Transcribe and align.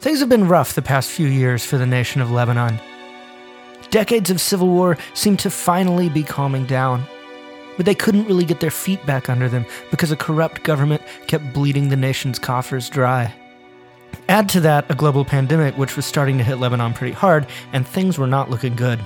Things 0.00 0.20
have 0.20 0.28
been 0.28 0.46
rough 0.46 0.74
the 0.74 0.82
past 0.82 1.10
few 1.10 1.26
years 1.26 1.64
for 1.64 1.78
the 1.78 1.86
nation 1.86 2.20
of 2.20 2.30
Lebanon. 2.30 2.78
Decades 3.90 4.30
of 4.30 4.40
civil 4.40 4.68
war 4.68 4.98
seemed 5.14 5.38
to 5.40 5.50
finally 5.50 6.08
be 6.08 6.22
calming 6.22 6.66
down, 6.66 7.04
but 7.76 7.86
they 7.86 7.94
couldn't 7.94 8.26
really 8.26 8.44
get 8.44 8.60
their 8.60 8.70
feet 8.70 9.04
back 9.06 9.30
under 9.30 9.48
them 9.48 9.64
because 9.90 10.10
a 10.10 10.16
corrupt 10.16 10.62
government 10.64 11.02
kept 11.28 11.52
bleeding 11.52 11.88
the 11.88 11.96
nation's 11.96 12.38
coffers 12.38 12.90
dry. 12.90 13.32
Add 14.28 14.48
to 14.50 14.60
that 14.60 14.90
a 14.90 14.94
global 14.94 15.24
pandemic 15.24 15.76
which 15.78 15.96
was 15.96 16.04
starting 16.04 16.36
to 16.38 16.44
hit 16.44 16.58
Lebanon 16.58 16.92
pretty 16.92 17.14
hard, 17.14 17.46
and 17.72 17.86
things 17.86 18.18
were 18.18 18.26
not 18.26 18.50
looking 18.50 18.76
good. 18.76 19.00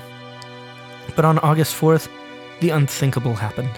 But 1.14 1.24
on 1.24 1.38
August 1.38 1.74
4th, 1.80 2.08
the 2.60 2.70
unthinkable 2.70 3.34
happened. 3.34 3.70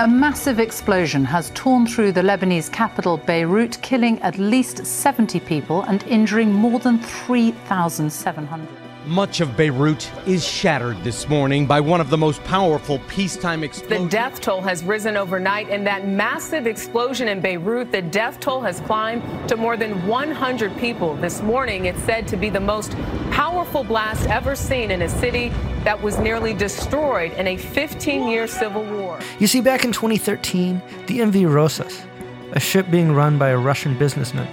A 0.00 0.08
massive 0.08 0.58
explosion 0.58 1.24
has 1.24 1.52
torn 1.54 1.86
through 1.86 2.10
the 2.10 2.20
Lebanese 2.20 2.68
capital, 2.72 3.16
Beirut, 3.16 3.80
killing 3.80 4.20
at 4.22 4.36
least 4.38 4.84
70 4.84 5.38
people 5.38 5.82
and 5.82 6.02
injuring 6.08 6.52
more 6.52 6.80
than 6.80 6.98
3,700. 6.98 8.68
Much 9.06 9.40
of 9.40 9.56
Beirut 9.56 10.10
is 10.26 10.44
shattered 10.44 11.00
this 11.04 11.28
morning 11.28 11.64
by 11.64 11.78
one 11.78 12.00
of 12.00 12.10
the 12.10 12.18
most 12.18 12.42
powerful 12.42 12.98
peacetime 13.06 13.62
explosions. 13.62 14.10
The 14.10 14.16
death 14.16 14.40
toll 14.40 14.62
has 14.62 14.82
risen 14.82 15.16
overnight. 15.16 15.68
In 15.68 15.84
that 15.84 16.08
massive 16.08 16.66
explosion 16.66 17.28
in 17.28 17.40
Beirut, 17.40 17.92
the 17.92 18.02
death 18.02 18.40
toll 18.40 18.62
has 18.62 18.80
climbed 18.80 19.22
to 19.48 19.56
more 19.56 19.76
than 19.76 20.08
100 20.08 20.76
people. 20.76 21.14
This 21.18 21.40
morning, 21.40 21.84
it's 21.84 22.02
said 22.02 22.26
to 22.28 22.36
be 22.36 22.50
the 22.50 22.58
most 22.58 22.96
powerful 23.30 23.84
blast 23.84 24.28
ever 24.28 24.56
seen 24.56 24.90
in 24.90 25.02
a 25.02 25.08
city 25.08 25.52
that 25.84 26.02
was 26.02 26.18
nearly 26.18 26.54
destroyed 26.54 27.32
in 27.32 27.46
a 27.46 27.56
15 27.56 28.28
year 28.28 28.46
civil 28.46 28.82
war. 28.84 29.18
You 29.38 29.46
see, 29.46 29.60
back 29.60 29.84
in 29.84 29.92
2013, 29.92 30.82
the 31.06 31.20
MV 31.20 31.46
Rhosus, 31.46 32.04
a 32.52 32.60
ship 32.60 32.90
being 32.90 33.12
run 33.12 33.38
by 33.38 33.50
a 33.50 33.58
Russian 33.58 33.96
businessman, 33.98 34.48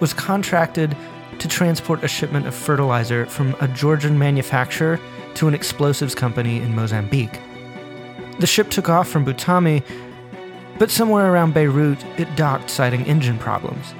was 0.00 0.12
contracted 0.12 0.96
to 1.38 1.48
transport 1.48 2.04
a 2.04 2.08
shipment 2.08 2.46
of 2.46 2.54
fertilizer 2.54 3.26
from 3.26 3.56
a 3.60 3.68
Georgian 3.68 4.18
manufacturer 4.18 5.00
to 5.34 5.48
an 5.48 5.54
explosives 5.54 6.14
company 6.14 6.58
in 6.58 6.74
Mozambique. 6.74 7.40
The 8.40 8.46
ship 8.46 8.70
took 8.70 8.88
off 8.88 9.08
from 9.08 9.24
Batumi, 9.24 9.82
but 10.78 10.90
somewhere 10.90 11.32
around 11.32 11.54
Beirut, 11.54 12.04
it 12.18 12.34
docked 12.36 12.70
citing 12.70 13.04
engine 13.06 13.38
problems. 13.38 13.94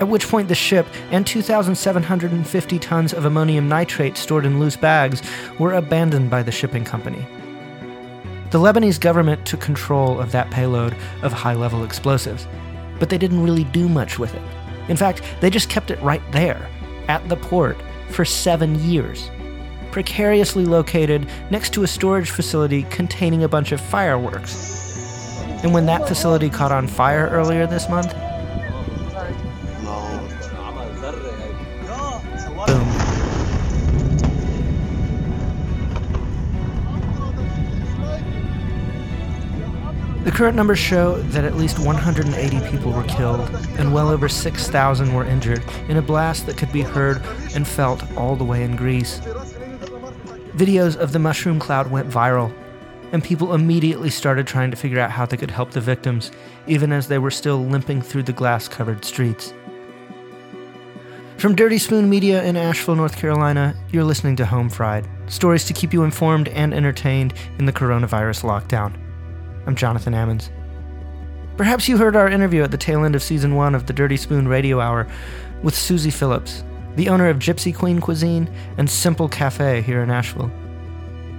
At 0.00 0.08
which 0.08 0.28
point, 0.28 0.48
the 0.48 0.54
ship 0.54 0.86
and 1.10 1.26
2,750 1.26 2.78
tons 2.80 3.12
of 3.12 3.24
ammonium 3.24 3.68
nitrate 3.68 4.16
stored 4.16 4.44
in 4.44 4.58
loose 4.58 4.76
bags 4.76 5.22
were 5.58 5.74
abandoned 5.74 6.30
by 6.30 6.42
the 6.42 6.52
shipping 6.52 6.84
company. 6.84 7.24
The 8.50 8.58
Lebanese 8.58 9.00
government 9.00 9.46
took 9.46 9.60
control 9.60 10.20
of 10.20 10.32
that 10.32 10.50
payload 10.50 10.96
of 11.22 11.32
high 11.32 11.54
level 11.54 11.84
explosives, 11.84 12.46
but 12.98 13.08
they 13.08 13.18
didn't 13.18 13.42
really 13.42 13.64
do 13.64 13.88
much 13.88 14.18
with 14.18 14.34
it. 14.34 14.42
In 14.88 14.96
fact, 14.96 15.22
they 15.40 15.50
just 15.50 15.70
kept 15.70 15.90
it 15.90 16.00
right 16.02 16.22
there, 16.32 16.68
at 17.08 17.28
the 17.28 17.36
port, 17.36 17.76
for 18.10 18.24
seven 18.24 18.78
years. 18.84 19.30
Precariously 19.90 20.64
located 20.66 21.28
next 21.50 21.72
to 21.74 21.84
a 21.84 21.86
storage 21.86 22.30
facility 22.30 22.82
containing 22.90 23.44
a 23.44 23.48
bunch 23.48 23.72
of 23.72 23.80
fireworks. 23.80 24.82
And 25.62 25.72
when 25.72 25.86
that 25.86 26.06
facility 26.06 26.50
caught 26.50 26.72
on 26.72 26.86
fire 26.86 27.28
earlier 27.30 27.66
this 27.66 27.88
month, 27.88 28.12
The 40.24 40.32
current 40.32 40.56
numbers 40.56 40.78
show 40.78 41.20
that 41.20 41.44
at 41.44 41.56
least 41.56 41.78
180 41.78 42.70
people 42.70 42.92
were 42.92 43.04
killed 43.04 43.46
and 43.78 43.92
well 43.92 44.08
over 44.08 44.26
6,000 44.26 45.12
were 45.12 45.26
injured 45.26 45.62
in 45.88 45.98
a 45.98 46.02
blast 46.02 46.46
that 46.46 46.56
could 46.56 46.72
be 46.72 46.80
heard 46.80 47.22
and 47.54 47.68
felt 47.68 48.10
all 48.16 48.34
the 48.34 48.42
way 48.42 48.62
in 48.62 48.74
Greece. 48.74 49.20
Videos 50.56 50.96
of 50.96 51.12
the 51.12 51.18
mushroom 51.18 51.58
cloud 51.58 51.90
went 51.90 52.08
viral, 52.08 52.54
and 53.12 53.22
people 53.22 53.52
immediately 53.52 54.08
started 54.08 54.46
trying 54.46 54.70
to 54.70 54.78
figure 54.78 54.98
out 54.98 55.10
how 55.10 55.26
they 55.26 55.36
could 55.36 55.50
help 55.50 55.72
the 55.72 55.80
victims, 55.80 56.30
even 56.66 56.90
as 56.90 57.08
they 57.08 57.18
were 57.18 57.30
still 57.30 57.62
limping 57.62 58.00
through 58.00 58.22
the 58.22 58.32
glass 58.32 58.66
covered 58.66 59.04
streets. 59.04 59.52
From 61.36 61.54
Dirty 61.54 61.76
Spoon 61.76 62.08
Media 62.08 62.42
in 62.42 62.56
Asheville, 62.56 62.94
North 62.96 63.18
Carolina, 63.18 63.76
you're 63.92 64.04
listening 64.04 64.36
to 64.36 64.46
Home 64.46 64.70
Fried 64.70 65.06
stories 65.26 65.66
to 65.66 65.74
keep 65.74 65.92
you 65.92 66.02
informed 66.02 66.48
and 66.48 66.72
entertained 66.72 67.34
in 67.58 67.66
the 67.66 67.72
coronavirus 67.74 68.42
lockdown. 68.44 69.03
I'm 69.66 69.76
Jonathan 69.76 70.12
Ammons. 70.12 70.50
Perhaps 71.56 71.88
you 71.88 71.96
heard 71.96 72.16
our 72.16 72.28
interview 72.28 72.62
at 72.62 72.70
the 72.70 72.76
tail 72.76 73.04
end 73.04 73.14
of 73.14 73.22
season 73.22 73.54
one 73.54 73.74
of 73.74 73.86
the 73.86 73.92
Dirty 73.92 74.16
Spoon 74.16 74.46
Radio 74.46 74.78
Hour 74.78 75.06
with 75.62 75.74
Susie 75.74 76.10
Phillips, 76.10 76.64
the 76.96 77.08
owner 77.08 77.28
of 77.28 77.38
Gypsy 77.38 77.74
Queen 77.74 78.00
Cuisine 78.00 78.52
and 78.76 78.90
Simple 78.90 79.28
Cafe 79.28 79.80
here 79.80 80.02
in 80.02 80.10
Asheville. 80.10 80.50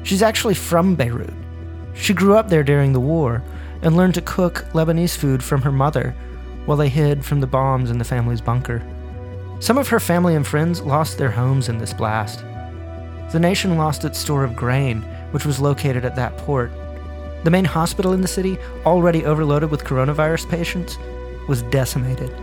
She's 0.04 0.24
actually 0.24 0.56
from 0.56 0.96
Beirut. 0.96 1.34
She 1.94 2.14
grew 2.14 2.36
up 2.36 2.50
there 2.50 2.64
during 2.64 2.94
the 2.94 3.00
war 3.00 3.44
and 3.84 3.96
learned 3.96 4.16
to 4.16 4.22
cook 4.22 4.66
Lebanese 4.74 5.16
food 5.16 5.44
from 5.44 5.62
her 5.62 5.72
mother 5.72 6.16
while 6.66 6.78
they 6.78 6.90
hid 6.90 7.24
from 7.24 7.42
the 7.42 7.48
bombs 7.48 7.92
in 7.92 8.00
the 8.00 8.04
family's 8.04 8.42
bunker. 8.42 8.82
Some 9.60 9.78
of 9.78 9.88
her 9.90 10.00
family 10.00 10.36
and 10.36 10.46
friends 10.46 10.82
lost 10.82 11.18
their 11.18 11.32
homes 11.32 11.70
in 11.70 11.78
this 11.78 11.94
blast. 11.94 12.40
The 13.32 13.40
nation 13.40 13.78
lost 13.78 14.04
its 14.04 14.18
store 14.18 14.44
of 14.44 14.56
grain, 14.56 15.02
which 15.32 15.46
was 15.46 15.60
located 15.60 16.06
at 16.06 16.16
that 16.16 16.38
port. 16.38 16.72
The 17.46 17.52
main 17.52 17.66
hospital 17.66 18.14
in 18.14 18.22
the 18.22 18.28
city, 18.28 18.58
already 18.88 19.24
overloaded 19.24 19.70
with 19.70 19.84
coronavirus 19.84 20.50
patients, 20.50 20.98
was 21.48 21.62
decimated. 21.62 22.36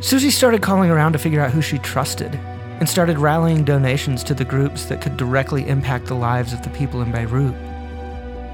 Susie 0.00 0.32
started 0.32 0.60
calling 0.60 0.90
around 0.90 1.12
to 1.12 1.20
figure 1.20 1.40
out 1.40 1.52
who 1.52 1.62
she 1.62 1.78
trusted 1.78 2.34
and 2.34 2.88
started 2.88 3.20
rallying 3.20 3.62
donations 3.62 4.24
to 4.24 4.34
the 4.34 4.44
groups 4.44 4.86
that 4.86 5.00
could 5.00 5.16
directly 5.16 5.68
impact 5.68 6.06
the 6.06 6.16
lives 6.16 6.52
of 6.52 6.60
the 6.62 6.70
people 6.70 7.00
in 7.00 7.12
Beirut. 7.12 7.54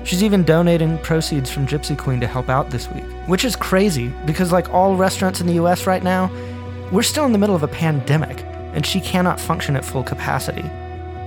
She's 0.07 0.23
even 0.23 0.45
donating 0.45 0.99
proceeds 0.99 1.51
from 1.51 1.67
Gypsy 1.67 1.97
Queen 1.97 2.21
to 2.21 2.27
help 2.27 2.51
out 2.51 2.69
this 2.69 2.91
week, 2.91 3.05
which 3.27 3.47
is 3.47 3.57
crazy 3.57 4.13
because, 4.27 4.53
like 4.53 4.69
all 4.69 4.97
restaurants 4.97 5.41
in 5.41 5.47
the 5.47 5.55
US 5.65 5.87
right 5.87 6.03
now, 6.03 6.31
we're 6.93 7.03
still 7.03 7.25
in 7.25 7.33
the 7.33 7.39
middle 7.39 7.57
of 7.57 7.63
a 7.63 7.69
pandemic 7.69 8.45
and 8.75 8.85
she 8.85 9.01
cannot 9.01 9.41
function 9.41 9.77
at 9.77 9.85
full 9.87 10.03
capacity. 10.03 10.71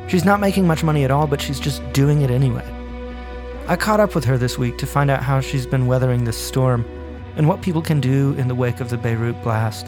She's 0.07 0.25
not 0.25 0.39
making 0.39 0.67
much 0.67 0.83
money 0.83 1.05
at 1.05 1.09
all, 1.09 1.25
but 1.25 1.41
she's 1.41 1.59
just 1.59 1.81
doing 1.91 2.21
it 2.21 2.29
anyway. 2.29 2.76
I 3.69 3.75
caught 3.75 3.99
up 3.99 4.15
with 4.15 4.23
her 4.23 4.37
this 4.37 4.57
week 4.57 4.77
to 4.77 4.87
find 4.87 5.11
out 5.11 5.21
how 5.21 5.41
she's 5.41 5.65
been 5.67 5.87
weathering 5.87 6.23
this 6.23 6.37
storm 6.37 6.85
and 7.35 7.49
what 7.49 7.61
people 7.61 7.81
can 7.81 7.99
do 7.99 8.33
in 8.37 8.47
the 8.47 8.55
wake 8.55 8.79
of 8.79 8.89
the 8.89 8.97
Beirut 8.97 9.43
blast. 9.43 9.87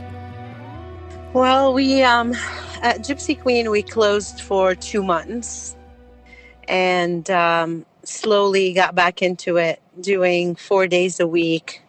Well, 1.31 1.73
we 1.73 2.03
um, 2.03 2.33
at 2.81 2.99
Gypsy 2.99 3.39
Queen 3.39 3.71
we 3.71 3.81
closed 3.81 4.41
for 4.41 4.75
two 4.75 5.01
months, 5.01 5.77
and 6.67 7.29
um, 7.29 7.85
slowly 8.03 8.73
got 8.73 8.95
back 8.95 9.21
into 9.21 9.55
it, 9.55 9.81
doing 10.01 10.55
four 10.55 10.85
days 10.85 11.21
a 11.21 11.27
week, 11.27 11.81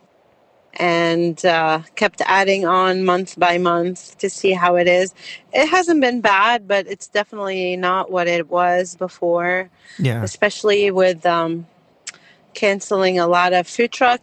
and 0.74 1.44
uh, 1.44 1.80
kept 1.96 2.22
adding 2.24 2.66
on 2.66 3.04
month 3.04 3.36
by 3.36 3.58
month 3.58 4.16
to 4.18 4.30
see 4.30 4.52
how 4.52 4.76
it 4.76 4.86
is. 4.86 5.12
It 5.52 5.66
hasn't 5.66 6.00
been 6.00 6.20
bad, 6.20 6.68
but 6.68 6.86
it's 6.86 7.08
definitely 7.08 7.76
not 7.76 8.12
what 8.12 8.28
it 8.28 8.48
was 8.48 8.94
before. 8.94 9.68
Yeah. 9.98 10.22
Especially 10.22 10.92
with 10.92 11.26
um, 11.26 11.66
canceling 12.54 13.18
a 13.18 13.26
lot 13.26 13.52
of 13.52 13.66
food 13.66 13.92
truck 13.92 14.22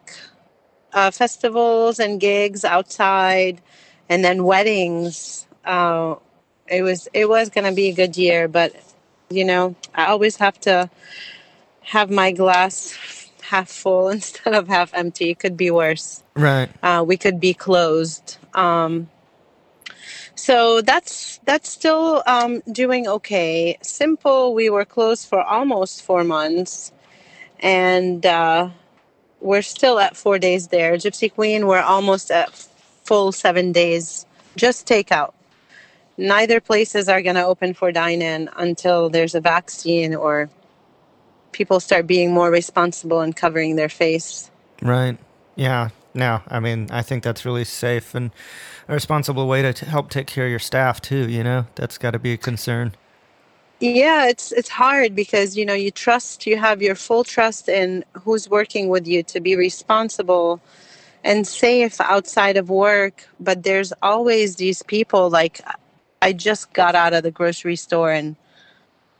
uh, 0.93 1.11
festivals 1.11 1.99
and 1.99 2.19
gigs 2.19 2.65
outside, 2.65 3.61
and 4.09 4.23
then 4.23 4.43
weddings. 4.43 5.45
Uh, 5.65 6.15
it 6.67 6.81
was 6.81 7.07
it 7.13 7.29
was 7.29 7.49
going 7.49 7.65
to 7.65 7.73
be 7.73 7.89
a 7.89 7.93
good 7.93 8.17
year, 8.17 8.47
but 8.47 8.73
you 9.29 9.45
know 9.45 9.75
I 9.93 10.07
always 10.07 10.37
have 10.37 10.59
to 10.61 10.89
have 11.81 12.09
my 12.09 12.31
glass 12.31 12.97
half 13.41 13.69
full 13.69 14.09
instead 14.17 14.53
of 14.53 14.67
half 14.67 14.93
empty. 14.93 15.31
It 15.31 15.39
could 15.39 15.57
be 15.57 15.71
worse. 15.71 16.23
Right. 16.35 16.69
Uh, 16.81 17.03
we 17.05 17.17
could 17.17 17.39
be 17.39 17.53
closed. 17.53 18.37
Um, 18.53 19.09
so 20.35 20.81
that's 20.81 21.39
that's 21.45 21.69
still 21.69 22.23
um, 22.25 22.61
doing 22.71 23.07
okay. 23.07 23.77
Simple, 23.81 24.53
we 24.53 24.69
were 24.69 24.85
closed 24.85 25.27
for 25.27 25.41
almost 25.41 26.03
four 26.03 26.23
months, 26.23 26.91
and 27.59 28.25
uh, 28.25 28.69
we're 29.41 29.61
still 29.61 29.99
at 29.99 30.15
four 30.15 30.39
days 30.39 30.67
there. 30.67 30.93
Gypsy 30.93 31.33
Queen, 31.33 31.67
we're 31.67 31.81
almost 31.81 32.31
at 32.31 32.53
full 33.03 33.31
seven 33.31 33.71
days. 33.71 34.25
Just 34.55 34.87
takeout. 34.87 35.33
Neither 36.17 36.59
places 36.59 37.07
are 37.07 37.21
going 37.21 37.35
to 37.35 37.45
open 37.45 37.73
for 37.73 37.91
dine 37.91 38.21
in 38.21 38.49
until 38.57 39.09
there's 39.09 39.35
a 39.35 39.41
vaccine 39.41 40.15
or 40.15 40.49
people 41.51 41.79
start 41.79 42.07
being 42.07 42.31
more 42.31 42.49
responsible 42.49 43.21
and 43.21 43.35
covering 43.35 43.75
their 43.75 43.89
face. 43.89 44.49
Right. 44.81 45.17
Yeah. 45.55 45.89
No, 46.13 46.41
I 46.47 46.59
mean, 46.59 46.87
I 46.89 47.03
think 47.03 47.23
that's 47.23 47.45
really 47.45 47.63
safe 47.63 48.15
and 48.15 48.31
a 48.87 48.93
responsible 48.93 49.47
way 49.47 49.61
to 49.61 49.73
t- 49.73 49.85
help 49.85 50.09
take 50.09 50.25
care 50.25 50.45
of 50.45 50.49
your 50.49 50.59
staff 50.59 50.99
too. 50.99 51.29
You 51.29 51.43
know, 51.43 51.67
that's 51.75 51.99
got 51.99 52.11
to 52.11 52.19
be 52.19 52.33
a 52.33 52.37
concern. 52.37 52.93
Yeah, 53.79 54.27
it's 54.27 54.51
it's 54.51 54.69
hard 54.69 55.15
because 55.15 55.55
you 55.55 55.65
know 55.65 55.75
you 55.75 55.91
trust 55.91 56.47
you 56.47 56.57
have 56.57 56.81
your 56.81 56.95
full 56.95 57.23
trust 57.23 57.69
in 57.69 58.03
who's 58.13 58.49
working 58.49 58.89
with 58.89 59.07
you 59.07 59.21
to 59.23 59.39
be 59.39 59.55
responsible 59.55 60.61
and 61.23 61.45
safe 61.47 62.01
outside 62.01 62.57
of 62.57 62.69
work, 62.69 63.27
but 63.39 63.63
there's 63.63 63.93
always 64.01 64.55
these 64.55 64.81
people 64.83 65.29
like 65.29 65.61
I 66.21 66.33
just 66.33 66.73
got 66.73 66.95
out 66.95 67.13
of 67.13 67.23
the 67.23 67.31
grocery 67.31 67.75
store 67.75 68.11
and 68.11 68.35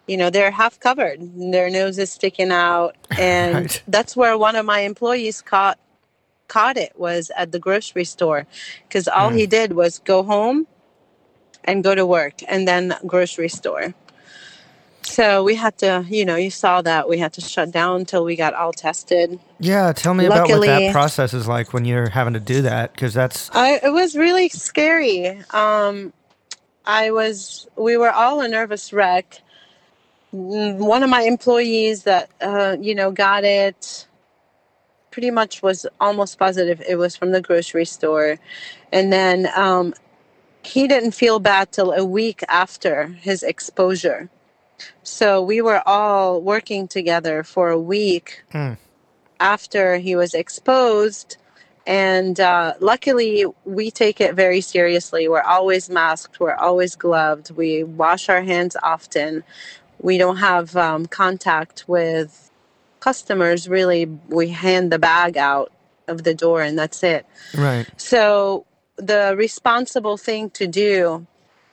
you 0.08 0.18
know 0.18 0.32
they're 0.32 0.52
half 0.52 0.80
covered. 0.80 1.20
Their 1.36 1.70
nose 1.70 2.00
is 2.00 2.12
sticking 2.12 2.52
out. 2.52 2.96
And 3.20 3.56
Right. 3.56 3.84
that's 3.88 4.16
where 4.16 4.38
one 4.38 4.56
of 4.56 4.66
my 4.66 4.82
employees 4.82 5.42
caught 5.42 5.80
caught 6.48 6.78
it 6.78 6.94
was 6.98 7.32
at 7.38 7.52
the 7.52 7.60
grocery 7.60 8.06
store. 8.06 8.48
Because 8.88 9.08
all 9.08 9.30
he 9.32 9.46
hmm. 9.46 9.50
did 9.50 9.74
was 9.74 10.00
go 10.00 10.24
home 10.24 10.68
and 11.64 11.84
go 11.84 11.94
to 11.94 12.06
work 12.08 12.36
and 12.48 12.68
then 12.68 12.96
grocery 13.06 13.50
store 13.50 13.94
so 15.08 15.44
we 15.44 15.56
had 15.56 15.78
to 15.78 16.06
you 16.10 16.26
know 16.26 16.36
you 16.36 16.50
saw 16.50 16.82
that 16.82 17.08
we 17.08 17.18
had 17.18 17.34
to 17.34 17.42
shut 17.42 17.72
down 17.72 18.02
until 18.02 18.24
we 18.24 18.36
got 18.36 18.54
all 18.54 18.74
tested 18.74 19.40
Yeah, 19.60 19.92
tell 19.94 20.14
me 20.14 20.26
about 20.26 20.50
what 20.50 20.66
that 20.66 20.92
process 20.92 21.34
is 21.34 21.48
like 21.48 21.74
when 21.74 21.86
you're 21.86 22.10
having 22.10 22.34
to 22.34 22.40
do 22.40 22.62
that, 22.64 22.94
because 22.94 23.14
that's 23.14 23.50
I, 23.54 23.80
it 23.84 23.92
was 23.92 24.16
really 24.16 24.50
scary. 24.50 25.30
Um, 25.52 26.14
I 26.86 27.12
was, 27.12 27.68
we 27.76 27.98
were 27.98 28.12
all 28.12 28.42
a 28.42 28.48
nervous 28.48 28.94
wreck. 28.94 29.42
Mm, 30.34 30.78
One 30.78 31.04
of 31.04 31.10
my 31.10 31.22
employees 31.24 32.04
that, 32.04 32.30
uh, 32.40 32.78
you 32.80 32.94
know, 32.96 33.12
got 33.12 33.44
it 33.44 34.08
pretty 35.12 35.32
much 35.32 35.64
was 35.64 35.88
almost 36.00 36.38
positive 36.38 36.80
it 36.88 36.96
was 36.96 37.16
from 37.16 37.32
the 37.32 37.42
grocery 37.42 37.86
store. 37.86 38.38
And 38.92 39.12
then 39.12 39.50
um, 39.56 39.96
he 40.64 40.88
didn't 40.88 41.12
feel 41.12 41.40
bad 41.40 41.72
till 41.72 41.92
a 41.92 42.06
week 42.06 42.44
after 42.48 43.08
his 43.08 43.42
exposure. 43.42 44.30
So 45.04 45.42
we 45.42 45.62
were 45.62 45.82
all 45.86 46.42
working 46.42 46.88
together 46.88 47.44
for 47.44 47.70
a 47.70 47.80
week 47.80 48.44
after 49.40 49.98
he 49.98 50.16
was 50.16 50.34
exposed. 50.34 51.38
And 51.86 52.38
uh, 52.40 52.74
luckily, 52.82 53.46
we 53.64 53.92
take 53.92 54.20
it 54.20 54.36
very 54.36 54.60
seriously. 54.62 55.28
We're 55.30 55.42
always 55.42 55.90
masked, 55.90 56.40
we're 56.40 56.56
always 56.56 56.96
gloved, 56.96 57.52
we 57.52 57.84
wash 57.84 58.28
our 58.28 58.42
hands 58.42 58.76
often. 58.84 59.44
We 60.00 60.18
don't 60.18 60.38
have 60.38 60.76
um, 60.76 61.06
contact 61.06 61.86
with 61.88 62.52
customers, 63.00 63.70
really. 63.70 64.06
We 64.06 64.50
hand 64.50 64.92
the 64.92 65.00
bag 65.00 65.38
out 65.38 65.72
of 66.08 66.24
the 66.24 66.34
door, 66.34 66.62
and 66.62 66.78
that's 66.78 67.04
it. 67.04 67.26
right. 67.56 67.88
So 67.98 68.66
the 68.98 69.36
responsible 69.38 70.18
thing 70.18 70.50
to 70.52 70.68
do 70.68 71.26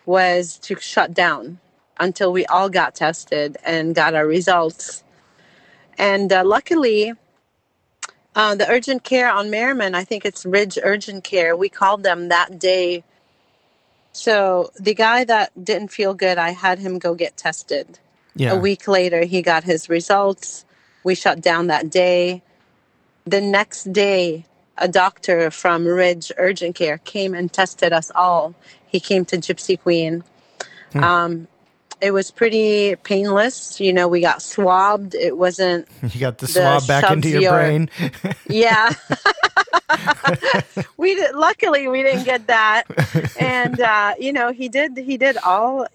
was 0.06 0.59
to 0.59 0.77
shut 0.79 1.12
down 1.12 1.59
until 1.99 2.32
we 2.32 2.44
all 2.46 2.69
got 2.69 2.94
tested 2.94 3.56
and 3.64 3.94
got 3.94 4.14
our 4.14 4.26
results. 4.26 5.02
And 5.99 6.32
uh, 6.32 6.44
luckily, 6.44 7.12
uh, 8.35 8.55
the 8.56 8.69
urgent 8.69 9.05
care 9.05 9.31
on 9.31 9.46
Merrimon, 9.49 9.94
I 9.94 10.05
think 10.05 10.25
it's 10.25 10.44
Ridge 10.44 10.79
Urgent 10.82 11.25
Care, 11.25 11.56
we 11.56 11.69
called 11.69 12.02
them 12.02 12.29
that 12.29 12.58
day. 12.58 13.05
So 14.12 14.70
the 14.79 14.94
guy 14.94 15.25
that 15.25 15.52
didn't 15.64 15.88
feel 15.88 16.14
good, 16.14 16.38
I 16.38 16.50
had 16.50 16.79
him 16.79 16.99
go 16.99 17.14
get 17.14 17.37
tested. 17.37 17.99
Yeah. 18.37 18.52
A 18.52 18.56
week 18.58 18.88
later, 18.88 19.25
he 19.25 19.43
got 19.43 19.64
his 19.64 19.88
results. 19.88 20.64
We 21.05 21.14
shut 21.14 21.41
down 21.41 21.69
that 21.69 21.91
day. 21.91 22.43
The 23.25 23.41
next 23.41 23.93
day, 23.93 24.46
a 24.76 24.88
doctor 24.88 25.50
from 25.50 25.87
Ridge 25.87 26.32
Urgent 26.37 26.75
Care 26.75 26.99
came 26.99 27.35
and 27.35 27.52
tested 27.52 27.93
us 27.93 28.11
all. 28.14 28.55
He 28.87 28.99
came 28.99 29.25
to 29.26 29.37
Gypsy 29.37 29.81
Queen. 29.81 30.25
Um, 30.94 31.49
it 32.05 32.12
was 32.12 32.31
pretty 32.31 32.95
painless. 32.97 33.81
You 33.81 33.93
know, 33.93 34.06
we 34.09 34.21
got 34.21 34.43
swabbed. 34.43 35.15
It 35.15 35.39
wasn't, 35.39 35.89
You 36.12 36.21
got 36.21 36.39
the 36.39 36.47
swab 36.47 36.87
back 36.87 37.11
into 37.11 37.31
your 37.31 37.41
your- 37.43 37.53
brain. 37.53 37.91
yeah. 38.49 38.93
we 40.97 41.15
did, 41.15 41.35
luckily 41.35 41.89
we 41.89 42.03
didn't 42.03 42.25
get 42.25 42.47
that, 42.49 42.85
and 43.41 43.81
uh, 43.81 44.15
you 44.19 44.33
know 44.33 44.53
he 44.53 44.69
did 44.69 44.97
he 44.97 45.17
did 45.17 45.37
all 45.39 45.87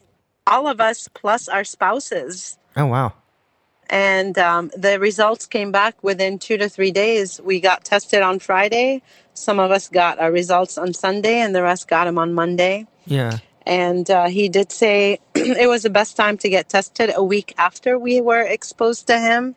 all 0.47 0.67
of 0.67 0.79
us 0.81 1.07
plus 1.13 1.47
our 1.47 1.63
spouses. 1.63 2.57
oh 2.77 2.85
wow. 2.85 3.13
and 3.89 4.37
um, 4.37 4.71
the 4.77 4.99
results 4.99 5.45
came 5.45 5.71
back 5.71 6.01
within 6.03 6.39
two 6.39 6.57
to 6.57 6.69
three 6.69 6.91
days. 6.91 7.39
We 7.43 7.59
got 7.59 7.83
tested 7.85 8.21
on 8.21 8.39
Friday. 8.39 9.01
Some 9.33 9.59
of 9.59 9.71
us 9.71 9.89
got 9.89 10.19
our 10.19 10.31
results 10.31 10.77
on 10.77 10.93
Sunday, 10.93 11.39
and 11.39 11.53
the 11.55 11.63
rest 11.63 11.87
got 11.87 12.05
them 12.05 12.17
on 12.17 12.33
Monday. 12.33 12.87
Yeah. 13.05 13.39
And 13.65 14.09
uh, 14.09 14.27
he 14.27 14.49
did 14.49 14.71
say 14.71 15.19
it 15.59 15.67
was 15.67 15.83
the 15.83 15.89
best 15.89 16.15
time 16.17 16.37
to 16.39 16.49
get 16.49 16.69
tested 16.69 17.11
a 17.15 17.23
week 17.23 17.53
after 17.57 17.97
we 17.99 18.21
were 18.21 18.41
exposed 18.41 19.07
to 19.07 19.19
him. 19.19 19.55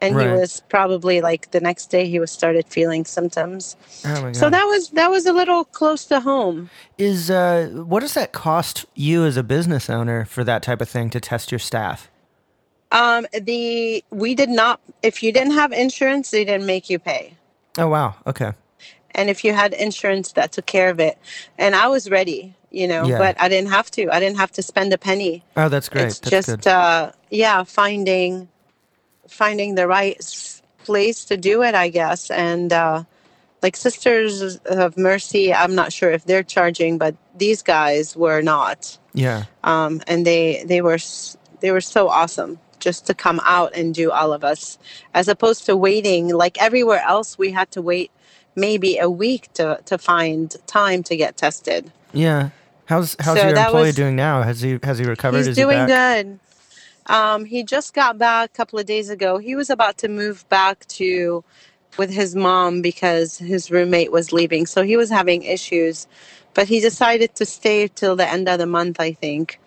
And 0.00 0.14
Right. 0.14 0.26
he 0.28 0.32
was 0.40 0.62
probably 0.68 1.22
like 1.22 1.50
the 1.52 1.60
next 1.60 1.86
day 1.86 2.06
he 2.08 2.18
was 2.20 2.30
started 2.30 2.66
feeling 2.68 3.04
symptoms. 3.06 3.76
Oh 4.04 4.08
my 4.20 4.20
god. 4.28 4.36
So 4.36 4.50
that 4.50 4.64
was 4.64 4.90
that 4.90 5.10
was 5.10 5.24
a 5.26 5.32
little 5.32 5.64
close 5.64 6.04
to 6.06 6.20
home. 6.20 6.68
is 6.98 7.30
uh 7.30 7.70
what 7.86 8.00
does 8.00 8.14
that 8.14 8.32
cost 8.32 8.84
you 8.94 9.24
as 9.24 9.36
a 9.38 9.42
business 9.42 9.88
owner 9.88 10.26
for 10.26 10.44
that 10.44 10.62
type 10.62 10.82
of 10.82 10.88
thing 10.88 11.08
to 11.10 11.20
test 11.20 11.50
your 11.50 11.58
staff? 11.58 12.10
Um, 12.92 13.26
the 13.32 14.04
we 14.10 14.34
did 14.34 14.50
not. 14.50 14.80
If 15.02 15.22
you 15.22 15.32
didn't 15.32 15.54
have 15.54 15.72
insurance, 15.72 16.30
they 16.30 16.44
didn't 16.44 16.66
make 16.66 16.88
you 16.90 16.98
pay. 16.98 17.34
Oh 17.78 17.88
wow. 17.88 18.16
Okay. 18.26 18.52
and 19.14 19.30
if 19.30 19.44
you 19.44 19.54
had 19.54 19.72
insurance 19.72 20.32
that 20.32 20.52
took 20.52 20.66
care 20.66 20.90
of 20.90 21.00
it 21.00 21.16
and 21.58 21.74
i 21.74 21.88
was 21.88 22.10
ready 22.10 22.54
you 22.70 22.86
know 22.88 23.06
Yeah. 23.06 23.18
but 23.18 23.40
i 23.40 23.48
didn't 23.48 23.70
have 23.70 23.90
to. 23.92 24.02
I 24.10 24.18
didn't 24.20 24.38
have 24.38 24.52
to 24.52 24.62
spend 24.62 24.92
a 24.92 24.98
penny. 24.98 25.44
Oh, 25.56 25.68
that's 25.68 25.88
great. 25.88 26.06
it's 26.06 26.18
that's 26.20 26.46
just 26.48 26.66
uh 26.66 27.12
yeah 27.30 27.62
finding 27.64 28.48
finding 29.28 29.74
the 29.74 29.86
right 29.86 30.20
place 30.84 31.24
to 31.26 31.36
do 31.36 31.62
it 31.62 31.74
i 31.74 31.88
guess. 31.88 32.30
And 32.30 32.72
uh 32.72 33.04
like 33.62 33.76
sisters 33.76 34.56
of 34.66 34.96
mercy 34.96 35.52
i'm 35.52 35.74
not 35.74 35.92
sure 35.92 36.10
if 36.10 36.24
they're 36.24 36.42
charging 36.44 36.98
but 36.98 37.14
these 37.36 37.62
guys 37.62 38.16
were 38.16 38.42
not. 38.42 38.98
Yeah. 39.14 39.44
um 39.64 40.02
and 40.06 40.26
they 40.26 40.64
they 40.66 40.80
were 40.82 40.94
s- 40.94 41.36
they 41.60 41.70
were 41.70 41.80
so 41.80 42.08
awesome 42.08 42.58
just 42.78 43.06
to 43.06 43.14
come 43.14 43.40
out 43.44 43.74
and 43.74 43.94
do 43.94 44.10
all 44.12 44.32
of 44.32 44.44
us 44.44 44.78
as 45.14 45.26
opposed 45.28 45.64
to 45.66 45.74
waiting. 45.76 46.28
Like 46.28 46.60
everywhere 46.60 47.02
else 47.02 47.38
we 47.38 47.50
had 47.50 47.70
to 47.72 47.80
wait 47.82 48.10
maybe 48.54 48.98
a 48.98 49.08
week 49.10 49.52
to 49.54 49.80
to 49.86 49.96
find 49.98 50.54
time 50.66 51.02
to 51.04 51.16
get 51.16 51.36
tested 51.36 51.90
Yeah. 52.16 52.50
How's 52.86 53.16
how's 53.18 53.38
So 53.38 53.48
your 53.48 53.56
employee 53.56 53.82
was- 53.86 53.94
doing 53.96 54.16
now? 54.16 54.42
Has 54.42 54.60
he 54.60 54.78
has 54.82 54.98
he 54.98 55.04
recovered? 55.04 55.38
he's 55.38 55.48
Is 55.48 55.56
doing 55.56 55.80
he 55.80 55.86
good 55.86 56.38
um 57.08 57.44
he 57.44 57.62
just 57.62 57.94
got 57.94 58.18
back 58.18 58.50
a 58.50 58.52
couple 58.56 58.78
of 58.80 58.86
days 58.86 59.10
ago 59.10 59.38
he 59.38 59.54
was 59.54 59.70
about 59.70 59.96
to 59.98 60.08
move 60.08 60.48
back 60.48 60.84
to 60.88 61.44
with 61.98 62.10
his 62.10 62.34
mom 62.34 62.82
because 62.82 63.38
his 63.38 63.70
roommate 63.70 64.10
was 64.10 64.32
leaving 64.32 64.66
so 64.66 64.82
he 64.82 64.96
was 64.96 65.08
having 65.08 65.42
issues 65.42 66.08
but 66.54 66.66
he 66.66 66.80
decided 66.80 67.32
to 67.36 67.44
stay 67.44 67.86
till 67.86 68.16
the 68.16 68.28
end 68.28 68.48
of 68.48 68.58
the 68.58 68.66
month 68.66 68.98
i 68.98 69.12
think 69.12 69.60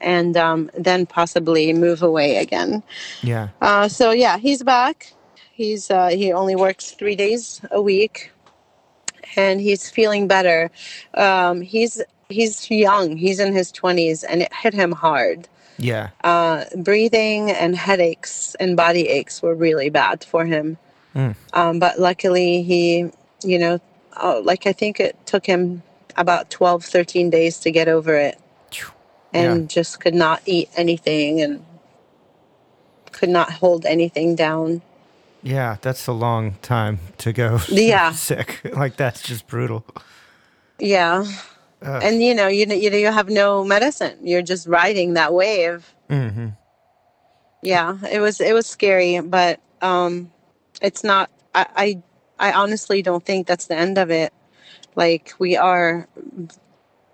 and 0.00 0.36
um, 0.36 0.70
then 0.78 1.06
possibly 1.06 1.72
move 1.72 2.02
away 2.04 2.36
again 2.36 2.82
Yeah. 3.22 3.48
Uh, 3.60 3.88
so 3.88 4.10
yeah, 4.12 4.36
he's 4.38 4.62
back. 4.62 5.12
He's 5.52 5.90
uh, 5.90 6.08
he 6.08 6.32
only 6.32 6.54
works 6.54 6.90
three 6.92 7.16
days 7.16 7.62
a 7.70 7.80
week, 7.80 8.30
and 9.36 9.60
he's 9.60 9.88
feeling 9.90 10.26
better. 10.28 10.70
Um, 11.14 11.60
he's 11.60 12.02
he's 12.28 12.70
young. 12.70 13.16
He's 13.16 13.38
in 13.40 13.52
his 13.52 13.70
twenties, 13.72 14.24
and 14.24 14.42
it 14.42 14.52
hit 14.52 14.74
him 14.74 14.92
hard. 14.92 15.48
Yeah. 15.78 16.10
Uh, 16.24 16.64
breathing 16.76 17.50
and 17.50 17.76
headaches 17.76 18.54
and 18.58 18.76
body 18.76 19.08
aches 19.08 19.42
were 19.42 19.54
really 19.54 19.90
bad 19.90 20.24
for 20.24 20.44
him. 20.46 20.78
Um, 21.52 21.78
but 21.78 21.98
luckily, 21.98 22.62
he, 22.62 23.10
you 23.42 23.58
know, 23.58 23.80
uh, 24.22 24.40
like 24.40 24.66
I 24.66 24.72
think 24.72 25.00
it 25.00 25.16
took 25.26 25.46
him 25.46 25.82
about 26.16 26.50
12, 26.50 26.84
13 26.84 27.30
days 27.30 27.58
to 27.60 27.70
get 27.70 27.88
over 27.88 28.14
it 28.16 28.38
and 29.34 29.62
Yeah. 29.62 29.66
just 29.66 30.00
could 30.00 30.14
not 30.14 30.40
eat 30.46 30.70
anything 30.76 31.40
and 31.42 31.64
could 33.12 33.28
not 33.28 33.50
hold 33.52 33.84
anything 33.86 34.34
down. 34.34 34.82
Yeah, 35.46 35.76
that's 35.80 36.08
a 36.08 36.12
long 36.12 36.56
time 36.60 36.98
to 37.18 37.32
go 37.32 37.60
Yeah. 37.68 38.10
sick. 38.12 38.60
Like 38.74 38.96
that's 38.96 39.22
just 39.22 39.46
brutal. 39.46 39.86
Yeah. 40.80 41.24
And 41.80 42.20
you 42.20 42.34
know, 42.34 42.48
you 42.48 42.66
you 42.66 42.90
you 42.90 43.12
have 43.12 43.28
no 43.30 43.62
medicine. 43.62 44.18
You're 44.22 44.42
just 44.42 44.66
riding 44.66 45.14
that 45.14 45.32
wave. 45.32 45.94
hmm 46.10 46.48
Yeah, 47.62 47.98
it 48.10 48.18
was 48.20 48.40
it 48.40 48.54
was 48.54 48.66
scary, 48.66 49.20
but 49.20 49.60
um 49.82 50.32
it's 50.82 51.04
not 51.04 51.30
I 51.54 51.66
I, 51.76 52.48
I 52.48 52.52
honestly 52.52 53.00
don't 53.02 53.24
think 53.24 53.46
that's 53.46 53.66
the 53.66 53.76
end 53.76 53.98
of 53.98 54.10
it. 54.10 54.32
Like 54.96 55.32
we 55.38 55.56
are 55.56 56.08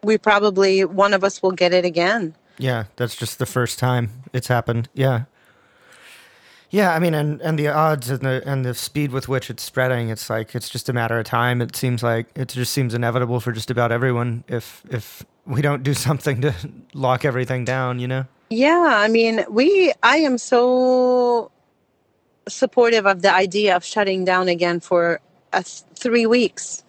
we 0.03 0.17
probably 0.17 0.87
one 0.87 1.13
of 1.13 1.23
us 1.23 1.43
will 1.43 1.53
get 1.53 1.75
it 1.75 1.85
again. 1.85 2.35
Yeah, 2.59 2.85
that's 2.97 3.15
just 3.17 3.39
the 3.39 3.47
first 3.47 3.79
time 3.79 4.09
it's 4.33 4.49
happened. 4.49 4.89
Yeah. 4.95 5.25
Yeah, 6.73 6.95
I 6.95 7.01
mean, 7.01 7.13
and, 7.13 7.39
and 7.43 7.59
the 7.59 7.69
odds 7.69 8.09
and 8.09 8.21
the 8.21 8.43
and 8.47 8.65
the 8.65 8.75
speed 8.75 9.13
with 9.13 9.29
which 9.29 9.51
it's 9.51 9.63
spreading, 9.63 10.09
it's 10.09 10.31
like 10.31 10.55
it's 10.55 10.71
just 10.71 10.89
a 10.89 10.95
matter 10.95 11.19
of 11.19 11.27
time. 11.27 11.61
It 11.61 11.77
seems 11.77 12.03
like 12.03 12.29
it 12.35 12.49
just 12.49 12.73
seems 12.73 12.95
inevitable 12.95 13.41
for 13.41 13.53
just 13.53 13.71
about 13.71 13.93
everyone 13.93 14.43
if 14.49 14.83
if 14.89 15.23
we 15.45 15.61
don't 15.61 15.83
do 15.83 15.93
something 16.09 16.41
to 16.41 16.55
lock 16.95 17.27
everything 17.27 17.67
down, 17.67 17.99
you 17.99 18.09
know? 18.09 18.25
Yeah, 18.49 18.95
I 18.97 19.09
mean, 19.09 19.45
we 19.51 19.93
I 20.03 20.17
am 20.17 20.39
so 20.39 21.51
supportive 22.49 23.07
of 23.07 23.21
the 23.21 23.33
idea 23.33 23.77
of 23.77 23.85
shutting 23.85 24.25
down 24.25 24.49
again 24.49 24.81
for 24.81 25.21
uh, 25.53 25.63
3 25.63 26.25
weeks. 26.25 26.85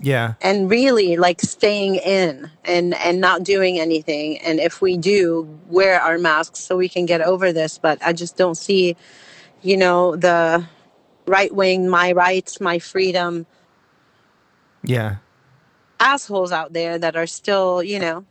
Yeah. 0.00 0.34
and 0.42 0.68
really 0.70 1.16
like 1.16 1.40
staying 1.40 1.96
in 1.96 2.50
and 2.64 2.94
and 2.94 3.20
not 3.20 3.44
doing 3.44 3.78
anything. 3.78 4.38
And 4.38 4.58
if 4.60 4.80
we 4.80 4.96
do 4.96 5.48
wear 5.68 6.00
our 6.00 6.18
masks 6.18 6.60
so 6.60 6.76
we 6.76 6.88
can 6.88 7.06
get 7.06 7.20
over 7.20 7.52
this. 7.52 7.78
But 7.78 7.98
i 8.02 8.12
just 8.12 8.36
don't 8.36 8.56
see 8.56 8.96
you 9.62 9.76
know 9.76 10.16
the 10.16 10.64
right 11.26 11.54
wing 11.54 11.88
my 11.88 12.12
rights 12.12 12.60
my 12.60 12.78
freedom. 12.78 13.46
Yeah. 14.82 15.16
assholes 16.00 16.52
out 16.52 16.72
there 16.72 16.98
that 16.98 17.16
are 17.16 17.26
still 17.26 17.82
you 17.82 17.98
know 17.98 18.24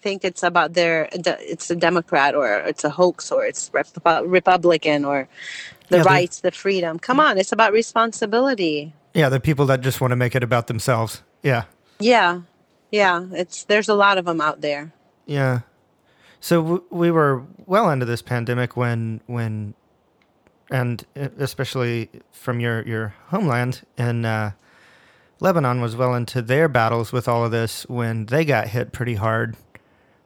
think 0.00 0.24
it's 0.24 0.42
about 0.42 0.74
their 0.74 1.08
it's 1.12 1.70
a 1.70 1.76
democrat 1.76 2.34
or 2.34 2.46
it's 2.66 2.84
a 2.84 2.90
hoax 2.90 3.30
or 3.32 3.44
it's 3.46 3.70
Repu- 3.70 4.24
republican 4.30 5.04
or 5.04 5.28
the 5.88 5.98
Yeah, 5.98 6.02
rights 6.02 6.40
the 6.40 6.50
freedom. 6.50 6.98
Come 6.98 7.20
on 7.20 7.38
it's 7.38 7.52
about 7.52 7.72
responsibility 7.72 8.92
Yeah, 9.14 9.28
the 9.28 9.40
people 9.40 9.66
that 9.66 9.80
just 9.80 10.00
want 10.00 10.10
to 10.12 10.16
make 10.16 10.34
it 10.34 10.42
about 10.42 10.66
themselves. 10.66 11.22
Yeah. 11.42 11.64
yeah 12.00 12.40
yeah 12.90 13.26
it's 13.32 13.64
there's 13.64 13.88
a 13.88 13.94
lot 13.94 14.18
of 14.18 14.24
them 14.24 14.40
out 14.40 14.60
there 14.60 14.92
Yeah. 15.26 15.60
So 16.40 16.62
w- 16.62 16.84
we 16.90 17.10
were 17.10 17.42
well 17.66 17.88
into 17.90 18.04
this 18.06 18.22
pandemic 18.22 18.76
when 18.76 19.20
when 19.26 19.74
and 20.70 21.04
especially 21.38 22.08
from 22.32 22.60
your 22.60 22.82
your 22.82 23.14
homeland 23.28 23.82
in 23.98 24.24
uh, 24.24 24.52
Lebanon 25.40 25.80
was 25.80 25.96
well 25.96 26.14
into 26.14 26.40
their 26.42 26.68
battles 26.68 27.12
with 27.12 27.28
all 27.28 27.44
of 27.44 27.50
this 27.50 27.84
when 27.88 28.26
they 28.26 28.44
got 28.44 28.68
hit 28.68 28.92
pretty 28.92 29.14
hard 29.14 29.56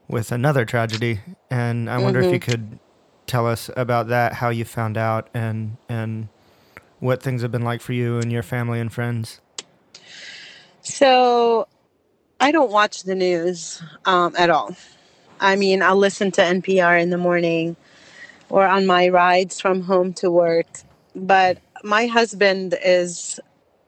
with 0.09 0.31
another 0.33 0.65
tragedy. 0.65 1.21
And 1.51 1.89
I 1.91 1.99
wonder 1.99 2.21
if 2.21 2.33
you 2.33 2.41
could 2.41 2.79
tell 3.27 3.47
us 3.47 3.71
about 3.77 4.09
that, 4.09 4.35
how 4.35 4.49
you 4.51 4.65
found 4.65 4.97
out, 4.97 5.29
and 5.35 5.77
and 5.89 6.29
what 7.01 7.23
things 7.23 7.43
have 7.43 7.53
been 7.53 7.63
like 7.63 7.81
for 7.81 7.93
you 7.93 8.19
and 8.19 8.33
your 8.33 8.43
family 8.43 8.81
and 8.81 8.93
friends. 8.93 9.41
So 10.83 11.69
I 12.41 12.51
don't 12.53 12.71
watch 12.71 13.03
the 13.03 13.15
news 13.15 13.83
um, 14.05 14.35
at 14.39 14.51
all. 14.51 14.77
I 15.41 15.57
mean, 15.57 15.83
I'll 15.83 15.97
listen 15.97 16.31
to 16.33 16.41
NPR 16.41 17.01
in 17.01 17.11
the 17.11 17.19
morning 17.19 17.77
or 18.49 18.67
on 18.67 18.87
my 18.87 19.09
rides 19.09 19.61
from 19.61 19.83
home 19.83 20.13
to 20.15 20.31
work. 20.31 20.67
But 21.15 21.59
my 21.85 22.07
husband 22.07 22.75
is 22.85 23.39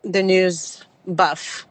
the 0.02 0.22
news 0.22 0.84
buff. 1.06 1.66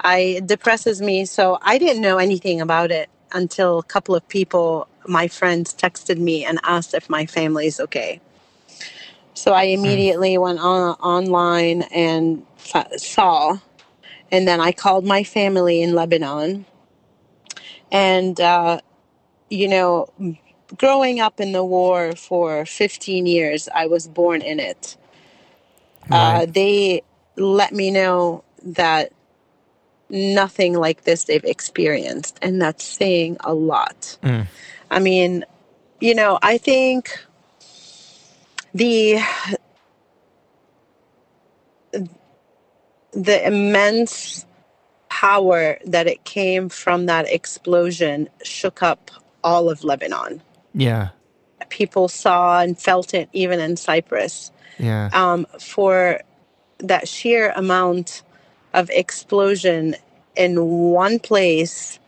I 0.00 0.18
it 0.18 0.46
depresses 0.46 1.00
me, 1.00 1.24
so 1.24 1.58
I 1.62 1.78
didn't 1.78 2.02
know 2.02 2.18
anything 2.18 2.60
about 2.60 2.90
it 2.90 3.08
until 3.32 3.78
a 3.78 3.82
couple 3.82 4.14
of 4.14 4.26
people, 4.28 4.86
my 5.06 5.28
friends, 5.28 5.74
texted 5.74 6.18
me 6.18 6.44
and 6.44 6.60
asked 6.62 6.94
if 6.94 7.08
my 7.08 7.26
family 7.26 7.66
is 7.66 7.80
okay. 7.80 8.20
So 9.34 9.52
I 9.52 9.64
immediately 9.64 10.38
went 10.38 10.60
on 10.60 10.96
online 11.00 11.82
and 11.82 12.46
saw 12.96 13.58
and 14.34 14.48
then 14.48 14.60
I 14.60 14.72
called 14.72 15.04
my 15.04 15.22
family 15.22 15.80
in 15.80 15.94
Lebanon. 15.94 16.66
And, 17.92 18.40
uh, 18.40 18.80
you 19.48 19.68
know, 19.68 20.08
growing 20.76 21.20
up 21.20 21.38
in 21.40 21.52
the 21.52 21.64
war 21.64 22.16
for 22.16 22.66
15 22.66 23.26
years, 23.26 23.68
I 23.72 23.86
was 23.86 24.08
born 24.08 24.42
in 24.42 24.58
it. 24.58 24.96
Uh, 26.10 26.46
they 26.46 27.02
let 27.36 27.72
me 27.72 27.92
know 27.92 28.42
that 28.64 29.12
nothing 30.10 30.74
like 30.74 31.04
this 31.04 31.24
they've 31.24 31.44
experienced, 31.44 32.38
and 32.42 32.60
that's 32.60 32.84
saying 32.84 33.36
a 33.44 33.54
lot. 33.54 34.18
Mm. 34.22 34.46
I 34.90 34.98
mean, 34.98 35.44
you 36.00 36.14
know, 36.14 36.40
I 36.42 36.58
think 36.58 37.24
the 38.74 39.20
the 43.12 43.46
immense 43.46 44.44
power 45.08 45.78
that 45.86 46.06
it 46.08 46.24
came 46.24 46.68
from 46.68 47.06
that 47.06 47.30
explosion 47.32 48.28
shook 48.42 48.82
up 48.82 49.10
all 49.44 49.70
of 49.70 49.84
Lebanon. 49.84 50.42
Yeah. 50.74 51.10
People 51.68 52.08
saw 52.08 52.60
and 52.60 52.78
felt 52.78 53.14
it 53.14 53.28
even 53.32 53.60
in 53.60 53.76
Cyprus. 53.76 54.50
Yeah. 54.78 55.10
Um, 55.12 55.46
for 55.60 56.20
that 56.78 57.08
sheer 57.08 57.52
amount 57.54 58.22
of 58.74 58.90
explosion 58.90 59.94
in 60.36 60.66
one 60.90 61.20
place 61.20 62.00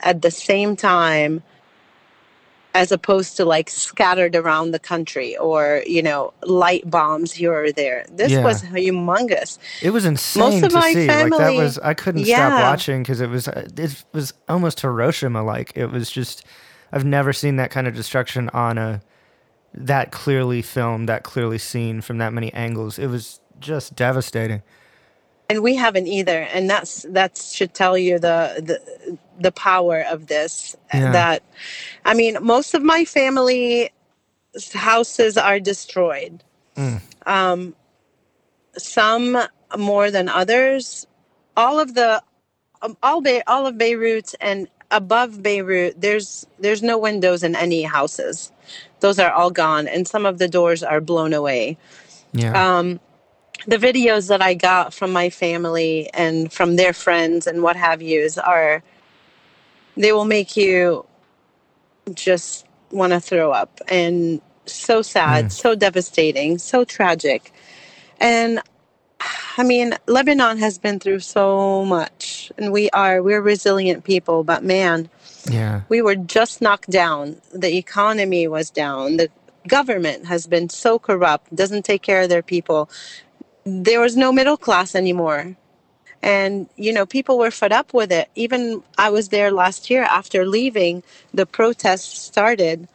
at 0.00 0.22
the 0.22 0.30
same 0.30 0.76
time 0.76 1.42
as 2.76 2.92
opposed 2.92 3.36
to 3.38 3.44
like 3.44 3.68
scattered 3.70 4.36
around 4.36 4.70
the 4.72 4.78
country 4.78 5.36
or 5.38 5.82
you 5.86 6.02
know 6.02 6.32
light 6.42 6.88
bombs 6.90 7.32
here 7.32 7.52
or 7.64 7.72
there 7.72 8.04
this 8.10 8.30
Yeah. 8.32 8.44
was 8.44 8.62
humongous 8.62 9.58
It 9.82 9.90
was 9.90 10.04
insane 10.04 10.42
Most 10.60 10.62
of 10.64 10.70
to 10.70 10.78
my 10.78 10.92
see. 10.92 11.06
Like 11.08 11.30
that 11.30 11.38
family- 11.38 11.58
was 11.58 11.78
I 11.78 11.94
couldn't 11.94 12.24
stop 12.26 12.52
watching 12.60 13.02
because 13.02 13.20
it 13.20 13.30
was 13.30 13.48
uh, 13.48 13.66
it 13.76 14.04
was 14.12 14.32
almost 14.48 14.80
Hiroshima 14.80 15.42
like. 15.42 15.72
It 15.74 15.86
was 15.86 16.10
just 16.10 16.44
I've 16.92 17.04
never 17.04 17.32
seen 17.32 17.56
that 17.56 17.70
kind 17.70 17.86
of 17.88 17.94
destruction 17.94 18.48
on 18.50 18.78
a 18.78 19.00
that 19.74 20.10
clearly 20.12 20.62
filmed, 20.62 21.08
that 21.08 21.22
clearly 21.22 21.58
seen 21.58 22.00
from 22.00 22.18
that 22.18 22.32
many 22.32 22.52
angles. 22.54 22.98
It 22.98 23.08
was 23.08 23.40
just 23.60 23.94
devastating. 23.96 24.62
And 25.48 25.62
we 25.62 25.74
haven't 25.76 26.06
either 26.08 26.42
and 26.52 26.68
that's 26.68 27.02
that 27.10 27.36
should 27.38 27.72
tell 27.74 27.96
you 27.96 28.18
the 28.18 28.38
the, 28.68 29.18
the 29.40 29.52
power 29.52 30.02
of 30.10 30.26
this 30.26 30.76
Yeah. 30.92 31.12
that 31.12 31.42
i 32.04 32.14
mean 32.14 32.36
most 32.40 32.74
of 32.74 32.82
my 32.82 33.04
family 33.04 33.90
houses 34.74 35.36
are 35.36 35.60
destroyed 35.60 36.42
Mm. 36.76 37.00
um, 37.26 37.74
some 38.76 39.38
more 39.78 40.10
than 40.10 40.28
others 40.28 41.06
all 41.56 41.80
of 41.80 41.94
the 41.94 42.22
um, 42.82 42.96
all 43.02 43.20
Be- 43.22 43.42
all 43.46 43.66
of 43.66 43.78
beirut 43.78 44.34
and 44.40 44.68
above 44.90 45.42
beirut 45.42 46.00
there's 46.00 46.46
there's 46.58 46.82
no 46.82 46.98
windows 46.98 47.42
in 47.42 47.56
any 47.56 47.82
houses 47.82 48.52
those 49.00 49.18
are 49.18 49.32
all 49.32 49.50
gone 49.50 49.88
and 49.88 50.06
some 50.06 50.26
of 50.26 50.38
the 50.38 50.48
doors 50.48 50.82
are 50.82 51.00
blown 51.00 51.32
away 51.32 51.76
Yeah. 52.32 52.52
um, 52.78 53.00
the 53.66 53.76
videos 53.76 54.28
that 54.28 54.42
I 54.42 54.54
got 54.54 54.92
from 54.92 55.12
my 55.12 55.30
family 55.30 56.10
and 56.12 56.52
from 56.52 56.76
their 56.76 56.92
friends 56.92 57.46
and 57.46 57.62
what 57.62 57.76
have 57.76 58.02
yous 58.02 58.38
are 58.38 58.82
they 59.96 60.12
will 60.12 60.24
make 60.24 60.56
you 60.56 61.06
just 62.14 62.66
want 62.90 63.12
to 63.12 63.20
throw 63.20 63.50
up 63.50 63.80
and 63.88 64.40
so 64.66 65.02
sad, 65.02 65.46
mm. 65.46 65.52
so 65.52 65.74
devastating, 65.74 66.58
so 66.58 66.84
tragic. 66.84 67.52
And 68.20 68.60
I 69.56 69.62
mean, 69.62 69.94
Lebanon 70.06 70.58
has 70.58 70.78
been 70.78 70.98
through 70.98 71.20
so 71.20 71.84
much 71.84 72.52
and 72.58 72.72
we 72.72 72.90
are 72.90 73.22
we're 73.22 73.40
resilient 73.40 74.04
people, 74.04 74.44
but 74.44 74.62
man, 74.62 75.08
yeah. 75.50 75.82
we 75.88 76.02
were 76.02 76.16
just 76.16 76.60
knocked 76.60 76.90
down. 76.90 77.40
The 77.54 77.76
economy 77.76 78.46
was 78.48 78.70
down. 78.70 79.16
The 79.16 79.30
government 79.66 80.26
has 80.26 80.46
been 80.46 80.68
so 80.68 80.98
corrupt, 80.98 81.54
doesn't 81.54 81.84
take 81.84 82.02
care 82.02 82.22
of 82.22 82.28
their 82.28 82.42
people. 82.42 82.88
There 83.66 84.00
was 84.00 84.16
no 84.16 84.30
middle 84.32 84.56
class 84.56 84.94
anymore. 84.94 85.56
And, 86.22 86.68
you 86.76 86.92
know, 86.92 87.04
people 87.04 87.36
were 87.38 87.50
fed 87.50 87.72
up 87.72 87.92
with 87.92 88.10
it. 88.10 88.30
Even 88.36 88.82
I 88.96 89.10
was 89.10 89.28
there 89.28 89.50
last 89.50 89.90
year 89.90 90.04
after 90.04 90.46
leaving, 90.46 91.02
the 91.34 91.46
protests 91.46 92.18
started. 92.20 92.88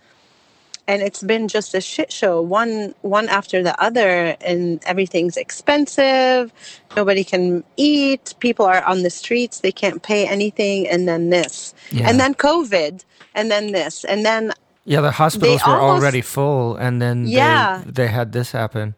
And 0.87 1.01
it's 1.01 1.21
been 1.21 1.47
just 1.47 1.75
a 1.75 1.79
shit 1.81 2.11
show, 2.11 2.41
one 2.41 2.95
one 3.01 3.29
after 3.29 3.61
the 3.63 3.79
other, 3.81 4.35
and 4.41 4.81
everything's 4.85 5.37
expensive. 5.37 6.51
Nobody 6.97 7.23
can 7.23 7.63
eat. 7.77 8.33
People 8.39 8.65
are 8.65 8.83
on 8.83 9.03
the 9.03 9.09
streets. 9.11 9.59
They 9.59 9.71
can't 9.71 10.01
pay 10.01 10.25
anything. 10.27 10.87
And 10.87 11.07
then 11.07 11.29
this, 11.29 11.73
Yeah. 11.91 12.09
and 12.09 12.19
then 12.19 12.33
COVID, 12.33 13.05
and 13.35 13.51
then 13.51 13.71
this, 13.71 14.03
and 14.03 14.25
then 14.25 14.51
Yeah, 14.83 15.01
the 15.01 15.11
hospitals 15.11 15.61
were 15.67 15.79
almost- 15.79 16.01
already 16.01 16.21
full 16.21 16.75
and 16.75 16.99
then 17.01 17.27
Yeah. 17.27 17.83
they, 17.85 17.91
they 17.91 18.07
had 18.07 18.31
this 18.31 18.51
happen. 18.51 18.95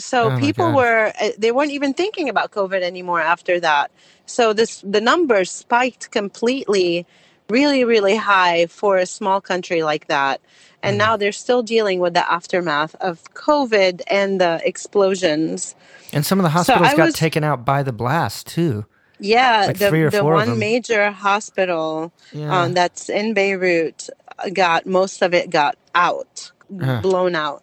So 0.00 0.30
Oh 0.32 0.38
people 0.38 0.72
were 0.72 1.12
uh, 1.20 1.30
they 1.38 1.52
weren't 1.52 1.70
even 1.72 1.92
thinking 1.94 2.28
about 2.28 2.50
covid 2.50 2.82
anymore 2.82 3.20
after 3.20 3.60
that 3.60 3.90
so 4.26 4.52
this 4.52 4.82
the 4.82 5.00
numbers 5.00 5.50
spiked 5.50 6.10
completely 6.10 7.06
really 7.48 7.84
really 7.84 8.16
high 8.16 8.66
for 8.66 8.96
a 8.96 9.06
small 9.06 9.40
country 9.40 9.82
like 9.82 10.06
that 10.08 10.40
and 10.82 10.94
Mm. 10.94 10.98
now 11.04 11.16
they're 11.18 11.32
still 11.46 11.62
dealing 11.62 11.98
with 12.00 12.14
the 12.14 12.24
aftermath 12.32 12.94
of 13.00 13.22
covid 13.34 14.00
and 14.10 14.40
the 14.40 14.60
explosions 14.64 15.74
And 16.12 16.24
some 16.26 16.38
of 16.40 16.44
the 16.44 16.50
hospitals 16.50 16.88
I 16.88 16.96
got 16.96 17.06
was- 17.06 17.14
taken 17.14 17.44
out 17.44 17.64
by 17.64 17.82
the 17.82 17.92
blast 17.92 18.46
too. 18.46 18.86
yeah 19.18 19.64
Like 19.66 19.78
the, 19.78 20.08
the 20.10 20.24
one 20.24 20.58
major 20.58 21.10
hospital 21.10 22.12
Yeah. 22.32 22.48
um, 22.62 22.72
that's 22.74 23.08
in 23.10 23.34
beirut 23.34 24.08
uh, 24.38 24.48
got 24.50 24.86
most 24.86 25.20
of 25.22 25.34
it 25.34 25.50
got 25.50 25.74
out 25.94 26.52
Ugh. 26.80 27.02
blown 27.02 27.34
out 27.34 27.62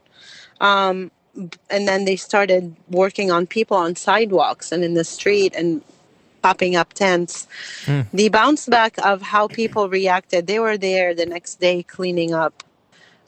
um, 0.59 1.11
and 1.69 1.87
then 1.87 2.05
they 2.05 2.15
started 2.15 2.75
working 2.89 3.31
on 3.31 3.45
people 3.47 3.77
on 3.77 3.95
sidewalks 3.95 4.71
and 4.71 4.83
in 4.83 4.93
the 4.95 5.03
street 5.03 5.53
and 5.55 5.81
popping 6.41 6.75
up 6.75 6.93
tents 6.93 7.47
Hmm. 7.85 8.01
the 8.13 8.29
bounce 8.29 8.65
back 8.67 8.97
of 9.05 9.21
how 9.21 9.47
people 9.47 9.89
reacted 9.89 10.47
they 10.47 10.59
were 10.59 10.77
there 10.77 11.13
the 11.13 11.25
next 11.25 11.59
day 11.59 11.83
cleaning 11.83 12.33
up 12.33 12.63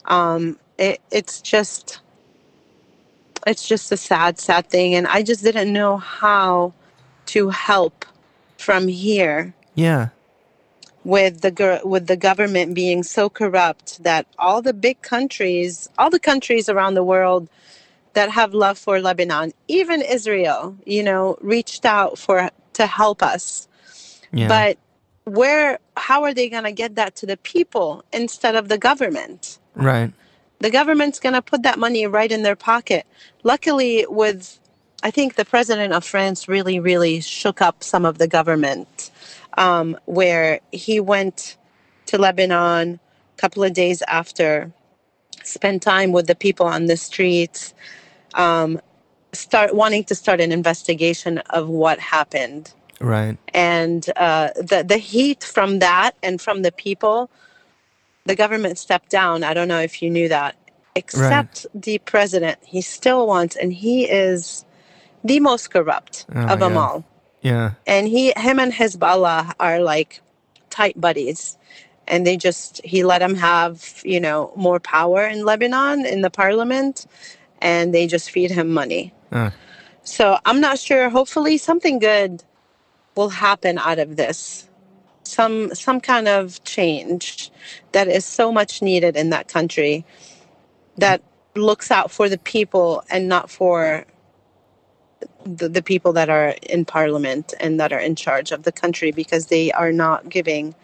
um, 0.06 0.58
it, 0.78 1.00
it's 1.10 1.40
just 1.40 2.00
it's 3.46 3.66
just 3.66 3.90
a 3.92 3.96
sad 3.96 4.38
sad 4.38 4.66
thing 4.68 4.94
and 4.94 5.06
i 5.08 5.22
just 5.22 5.42
didn't 5.42 5.72
know 5.72 5.96
how 5.96 6.72
to 7.26 7.50
help 7.50 8.04
from 8.58 8.88
here 8.88 9.54
Yeah. 9.74 10.08
with 11.04 11.40
the 11.40 11.80
with 11.84 12.06
the 12.06 12.16
government 12.16 12.74
being 12.74 13.02
so 13.02 13.28
corrupt 13.30 14.02
that 14.02 14.26
all 14.38 14.60
the 14.62 14.74
big 14.74 15.00
countries, 15.00 15.88
all 15.98 16.10
the 16.10 16.18
countries 16.20 16.68
around 16.68 16.94
the 16.94 17.04
world 17.04 17.48
that 18.14 18.30
have 18.30 18.54
love 18.54 18.78
for 18.78 19.00
Lebanon, 19.00 19.52
even 19.68 20.02
Israel, 20.02 20.76
you 20.84 21.02
know, 21.02 21.38
reached 21.40 21.84
out 21.84 22.18
for 22.18 22.50
to 22.74 22.86
help 22.86 23.22
us. 23.22 23.68
Yeah. 24.32 24.48
But 24.48 24.78
where 25.24 25.78
how 25.96 26.24
are 26.24 26.34
they 26.34 26.48
going 26.48 26.64
to 26.64 26.72
get 26.72 26.96
that 26.96 27.14
to 27.16 27.26
the 27.26 27.36
people 27.36 28.04
instead 28.12 28.56
of 28.56 28.68
the 28.68 28.78
government? 28.78 29.58
right. 29.74 30.12
the 30.58 30.70
government's 30.70 31.20
going 31.20 31.34
to 31.34 31.42
put 31.42 31.62
that 31.62 31.78
money 31.78 32.06
right 32.06 32.30
in 32.30 32.42
their 32.42 32.56
pocket. 32.56 33.06
Luckily, 33.42 34.06
with 34.08 34.58
I 35.02 35.10
think 35.10 35.34
the 35.34 35.44
president 35.44 35.94
of 35.94 36.04
France 36.04 36.48
really, 36.48 36.78
really 36.78 37.20
shook 37.20 37.62
up 37.62 37.82
some 37.82 38.04
of 38.04 38.18
the 38.18 38.28
government, 38.28 39.10
um, 39.56 39.96
where 40.04 40.60
he 40.72 41.00
went 41.00 41.56
to 42.06 42.18
Lebanon 42.18 43.00
a 43.36 43.40
couple 43.40 43.64
of 43.64 43.72
days 43.72 44.02
after, 44.02 44.70
spent 45.42 45.82
time 45.82 46.12
with 46.12 46.26
the 46.26 46.34
people 46.34 46.66
on 46.66 46.86
the 46.86 46.98
streets, 46.98 47.72
um, 48.34 48.80
start 49.32 49.74
wanting 49.74 50.04
to 50.04 50.14
start 50.14 50.40
an 50.40 50.52
investigation 50.52 51.38
of 51.50 51.68
what 51.68 51.98
happened 52.00 52.72
Right. 53.00 53.38
and 53.54 54.08
uh, 54.16 54.48
the 54.56 54.84
the 54.86 54.98
heat 54.98 55.42
from 55.42 55.78
that 55.78 56.12
and 56.22 56.40
from 56.40 56.62
the 56.62 56.70
people, 56.72 57.30
the 58.26 58.34
government 58.36 58.76
stepped 58.78 59.10
down. 59.10 59.42
I 59.42 59.54
don't 59.54 59.68
know 59.68 59.80
if 59.80 60.02
you 60.02 60.10
knew 60.10 60.28
that. 60.28 60.56
Except 60.94 61.66
the 61.74 61.98
president, 61.98 62.58
he 62.62 62.80
still 62.82 63.26
wants, 63.26 63.56
and 63.56 63.72
he 63.72 64.04
is 64.10 64.64
the 65.24 65.40
most 65.40 65.70
corrupt 65.70 66.26
Oh, 66.34 66.40
of 66.52 66.58
them 66.60 66.74
yeah. 66.74 66.80
all. 66.80 67.04
Yeah. 67.42 67.70
And 67.86 68.06
he, 68.08 68.32
him, 68.36 68.58
and 68.58 68.72
Hezbollah 68.72 69.54
are 69.58 69.80
like 69.80 70.20
tight 70.68 71.00
buddies, 71.00 71.56
and 72.06 72.26
they 72.26 72.36
just 72.36 72.80
he 72.84 73.02
let 73.04 73.22
him 73.22 73.34
have 73.36 74.02
you 74.04 74.20
know 74.20 74.52
more 74.56 74.80
power 74.80 75.24
in 75.24 75.44
Lebanon 75.46 76.04
in 76.04 76.20
the 76.20 76.30
parliament, 76.30 77.06
and 77.60 77.94
they 77.94 78.06
just 78.06 78.30
feed 78.30 78.50
him 78.50 78.70
money. 78.70 79.12
Uh, 79.32 79.50
So 80.02 80.38
I'm 80.44 80.60
not 80.60 80.78
sure. 80.78 81.10
Hopefully, 81.10 81.58
something 81.58 81.98
good 81.98 82.42
will 83.16 83.28
happen 83.28 83.78
out 83.78 83.98
of 83.98 84.16
this. 84.16 84.68
Some 85.24 85.74
some 85.74 86.00
kind 86.00 86.26
of 86.26 86.62
change 86.64 87.50
that 87.92 88.08
is 88.08 88.24
so 88.24 88.50
much 88.50 88.82
needed 88.82 89.16
in 89.16 89.30
that 89.30 89.46
country 89.48 90.04
that 90.96 91.22
looks 91.54 91.90
out 91.90 92.10
for 92.10 92.28
the 92.28 92.38
people 92.38 93.04
and 93.10 93.28
not 93.28 93.50
for 93.50 94.04
the, 95.44 95.68
the 95.68 95.82
people 95.82 96.12
that 96.14 96.28
are 96.30 96.54
in 96.62 96.84
parliament 96.84 97.54
and 97.60 97.78
that 97.80 97.92
are 97.92 97.98
in 97.98 98.14
charge 98.14 98.52
of 98.52 98.62
the 98.62 98.72
country 98.72 99.10
because 99.12 99.46
they 99.46 99.70
are 99.72 99.92
not 99.92 100.28
giving 100.28 100.74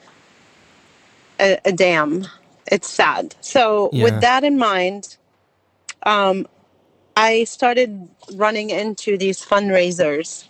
a, 1.40 1.58
a 1.64 1.72
damn. 1.72 2.26
It's 2.70 2.88
sad. 2.90 3.34
So 3.40 3.90
Yeah. 3.92 4.04
with 4.04 4.20
that 4.22 4.42
in 4.44 4.58
mind, 4.58 5.16
um, 6.02 6.46
I 7.16 7.44
started 7.44 8.08
running 8.34 8.68
into 8.68 9.16
these 9.16 9.44
fundraisers 9.44 10.46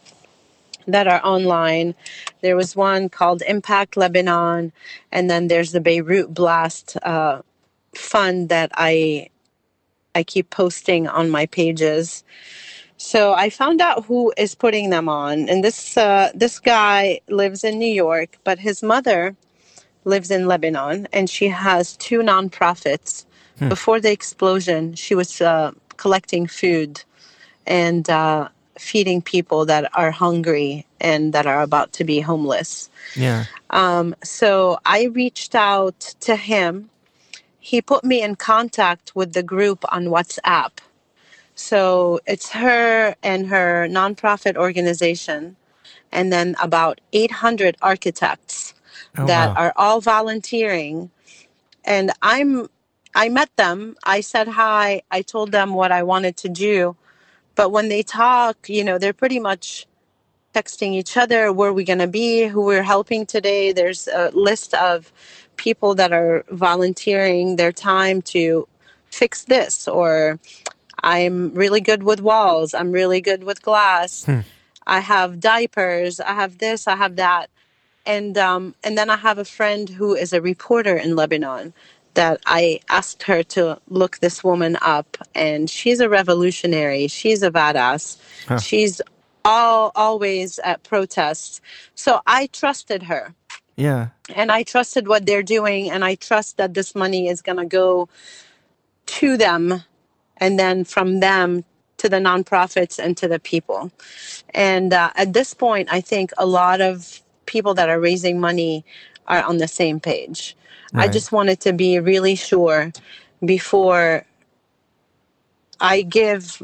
that 0.88 1.06
are 1.06 1.20
online. 1.25 1.94
There 2.42 2.56
was 2.56 2.75
one 2.75 3.08
called 3.08 3.42
Impact 3.46 3.96
Lebanon, 3.96 4.73
and 5.12 5.30
then 5.30 5.46
there's 5.46 5.70
the 5.70 5.80
Beirut 5.80 6.35
Blast 6.35 6.96
uh, 7.04 7.42
fund 7.94 8.49
that 8.49 8.70
I 8.75 9.28
I 10.16 10.25
keep 10.25 10.50
posting 10.50 11.06
on 11.06 11.30
my 11.30 11.46
pages. 11.46 12.25
So 12.96 13.35
I 13.35 13.50
found 13.50 13.80
out 13.80 14.06
who 14.06 14.32
is 14.37 14.54
putting 14.54 14.90
them 14.90 15.08
on, 15.08 15.49
and 15.49 15.62
this 15.62 15.96
uh, 15.96 16.32
this 16.35 16.58
guy 16.58 17.20
lives 17.28 17.62
in 17.62 17.78
New 17.78 17.92
York, 17.92 18.38
but 18.42 18.58
his 18.58 18.82
mother 18.82 19.37
lives 20.04 20.30
in 20.32 20.46
Lebanon, 20.46 21.06
and 21.12 21.30
she 21.30 21.46
has 21.49 21.96
two 21.96 22.20
nonprofits. 22.20 23.25
Before 23.70 24.00
the 24.00 24.12
explosion, 24.12 24.94
she 24.94 25.14
was 25.14 25.40
uh, 25.40 25.72
collecting 25.96 26.46
food 26.46 27.02
and 27.66 28.09
uh, 28.09 28.48
feeding 28.78 29.22
people 29.22 29.64
that 29.66 29.90
are 29.96 30.11
hungry 30.11 30.87
and 31.00 31.32
that 31.32 31.46
are 31.46 31.62
about 31.62 31.92
to 31.94 32.04
be 32.04 32.20
homeless. 32.20 32.90
yeah. 33.16 33.44
Um, 33.70 34.14
so 34.22 34.78
I 34.85 35.04
reached 35.04 35.54
out 35.54 35.98
to 36.20 36.37
him. 36.37 36.90
He 37.59 37.82
put 37.82 38.04
me 38.04 38.22
in 38.22 38.37
contact 38.37 39.16
with 39.16 39.32
the 39.32 39.42
group 39.42 39.85
on 39.92 40.06
WhatsApp. 40.06 40.72
So 41.56 42.20
it's 42.26 42.50
her 42.50 43.16
and 43.22 43.48
her 43.48 43.88
nonprofit 43.88 44.56
organization, 44.56 45.56
and 46.12 46.32
then 46.32 46.54
about 46.61 47.00
800 47.12 47.76
architects 47.82 48.74
Oh, 49.18 49.26
that 49.26 49.48
wow. 49.48 49.54
are 49.56 49.72
all 49.76 50.00
volunteering. 50.00 51.11
And 51.85 52.12
I'm 52.22 52.68
I 53.16 53.31
met 53.31 53.50
them. 53.57 53.96
I 54.05 54.20
said 54.20 54.46
hi. 54.46 55.00
I 55.11 55.22
told 55.22 55.50
them 55.50 55.72
what 55.72 55.90
I 55.90 56.02
wanted 56.02 56.37
to 56.38 56.50
do. 56.50 56.96
But 57.55 57.72
when 57.72 57.88
they 57.88 58.02
talk, 58.02 58.68
you 58.68 58.85
know, 58.85 58.98
they're 58.98 59.14
pretty 59.14 59.40
much 59.40 59.87
texting 60.55 60.92
each 60.92 61.16
other 61.16 61.50
where 61.50 61.72
we're 61.72 61.87
going 61.87 61.98
to 61.98 62.07
be, 62.07 62.46
who 62.46 62.62
we're 62.62 62.83
helping 62.83 63.24
today. 63.24 63.72
There's 63.72 64.07
a 64.07 64.31
list 64.35 64.74
of 64.74 65.11
people 65.57 65.94
that 65.94 66.12
are 66.12 66.44
volunteering 66.50 67.57
their 67.57 67.72
time 67.72 68.20
to 68.20 68.68
fix 69.11 69.44
this 69.44 69.88
or 69.88 70.38
I'm 71.02 71.55
really 71.55 71.81
good 71.81 72.02
with 72.02 72.20
walls. 72.20 72.74
I'm 72.74 72.92
really 72.92 73.22
good 73.22 73.44
with 73.44 73.62
glass. 73.62 74.29
I 74.87 75.00
have 75.00 75.40
diapers. 75.40 76.20
I 76.20 76.35
have 76.35 76.59
this. 76.59 76.87
I 76.87 76.96
have 76.96 77.16
that. 77.16 77.48
And 78.05 78.38
um, 78.38 78.74
and 78.85 78.96
then 78.96 79.11
I 79.11 79.16
have 79.16 79.38
a 79.38 79.44
friend 79.44 79.88
who 79.88 80.14
is 80.14 80.33
a 80.33 80.40
reporter 80.40 80.96
in 80.96 81.16
Lebanon 81.16 81.72
that 82.16 82.40
I 82.46 82.81
asked 82.88 83.22
her 83.24 83.42
to 83.57 83.79
look 83.88 84.18
this 84.18 84.42
woman 84.42 84.76
up, 84.83 85.16
and 85.35 85.70
she's 85.70 86.00
a 86.00 86.09
revolutionary. 86.09 87.07
She's 87.09 87.42
a 87.42 87.50
badass. 87.50 88.18
She's 88.61 89.00
all 89.44 89.92
always 89.94 90.59
at 90.61 90.83
protests. 90.83 91.61
So 91.94 92.20
I 92.26 92.48
trusted 92.48 93.05
her 93.05 93.35
Yeah. 93.76 94.09
and 94.35 94.50
I 94.50 94.64
trusted 94.64 95.07
what 95.07 95.24
they're 95.26 95.44
doing, 95.44 95.90
and 95.90 96.05
I 96.05 96.16
trust 96.16 96.57
that 96.57 96.74
this 96.74 96.94
money 96.94 97.29
is 97.29 97.42
going 97.42 97.59
to 97.59 97.66
go 97.66 98.09
to 99.20 99.37
them, 99.37 99.85
and 100.38 100.59
then 100.59 100.85
from 100.85 101.20
them 101.20 101.64
to 101.98 102.09
the 102.09 102.16
nonprofits 102.16 102.98
and 102.98 103.16
to 103.16 103.29
the 103.29 103.38
people. 103.38 103.90
And 104.52 104.92
uh, 104.92 105.11
at 105.14 105.33
this 105.33 105.55
point, 105.55 105.88
I 105.92 106.00
think 106.00 106.33
a 106.37 106.46
lot 106.46 106.81
of 106.81 107.20
people 107.46 107.74
that 107.74 107.88
are 107.88 108.00
raising 108.00 108.40
money 108.40 108.85
are 109.29 109.42
on 109.42 109.59
the 109.59 109.68
same 109.68 110.00
page. 110.00 110.57
I 110.96 111.09
just 111.09 111.32
wanted 111.32 111.61
to 111.61 111.72
be 111.72 111.98
really 112.00 112.35
sure 112.37 112.92
before 113.44 114.24
I 115.80 116.02
give 116.02 116.62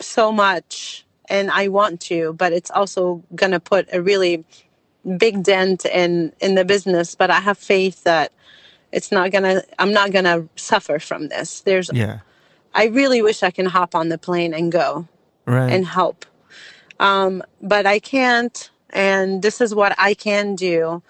so 0.00 0.32
much, 0.32 1.04
and 1.28 1.50
I 1.50 1.68
want 1.68 2.00
to, 2.02 2.32
but 2.34 2.52
it's 2.52 2.70
also 2.70 3.22
going 3.34 3.52
to 3.52 3.60
put 3.60 3.88
a 3.92 4.02
really 4.02 4.44
big 5.16 5.42
dent 5.42 5.84
in 5.86 6.32
in 6.40 6.54
the 6.54 6.64
business 6.64 7.14
but 7.14 7.30
i 7.30 7.40
have 7.40 7.58
faith 7.58 8.04
that 8.04 8.32
it's 8.92 9.10
not 9.10 9.30
gonna 9.32 9.62
i'm 9.78 9.92
not 9.92 10.12
gonna 10.12 10.48
suffer 10.56 10.98
from 10.98 11.28
this 11.28 11.60
there's 11.62 11.90
Yeah. 11.92 12.20
i 12.74 12.86
really 12.86 13.20
wish 13.20 13.42
i 13.42 13.50
can 13.50 13.66
hop 13.66 13.94
on 13.94 14.08
the 14.10 14.18
plane 14.18 14.54
and 14.54 14.70
go 14.70 15.08
Right. 15.44 15.72
and 15.72 15.86
help 15.86 16.24
um, 17.00 17.42
but 17.60 17.84
i 17.84 17.98
can't 17.98 18.70
and 18.90 19.42
this 19.42 19.60
is 19.60 19.74
what 19.74 19.94
i 19.98 20.14
can 20.14 20.54
do 20.54 21.02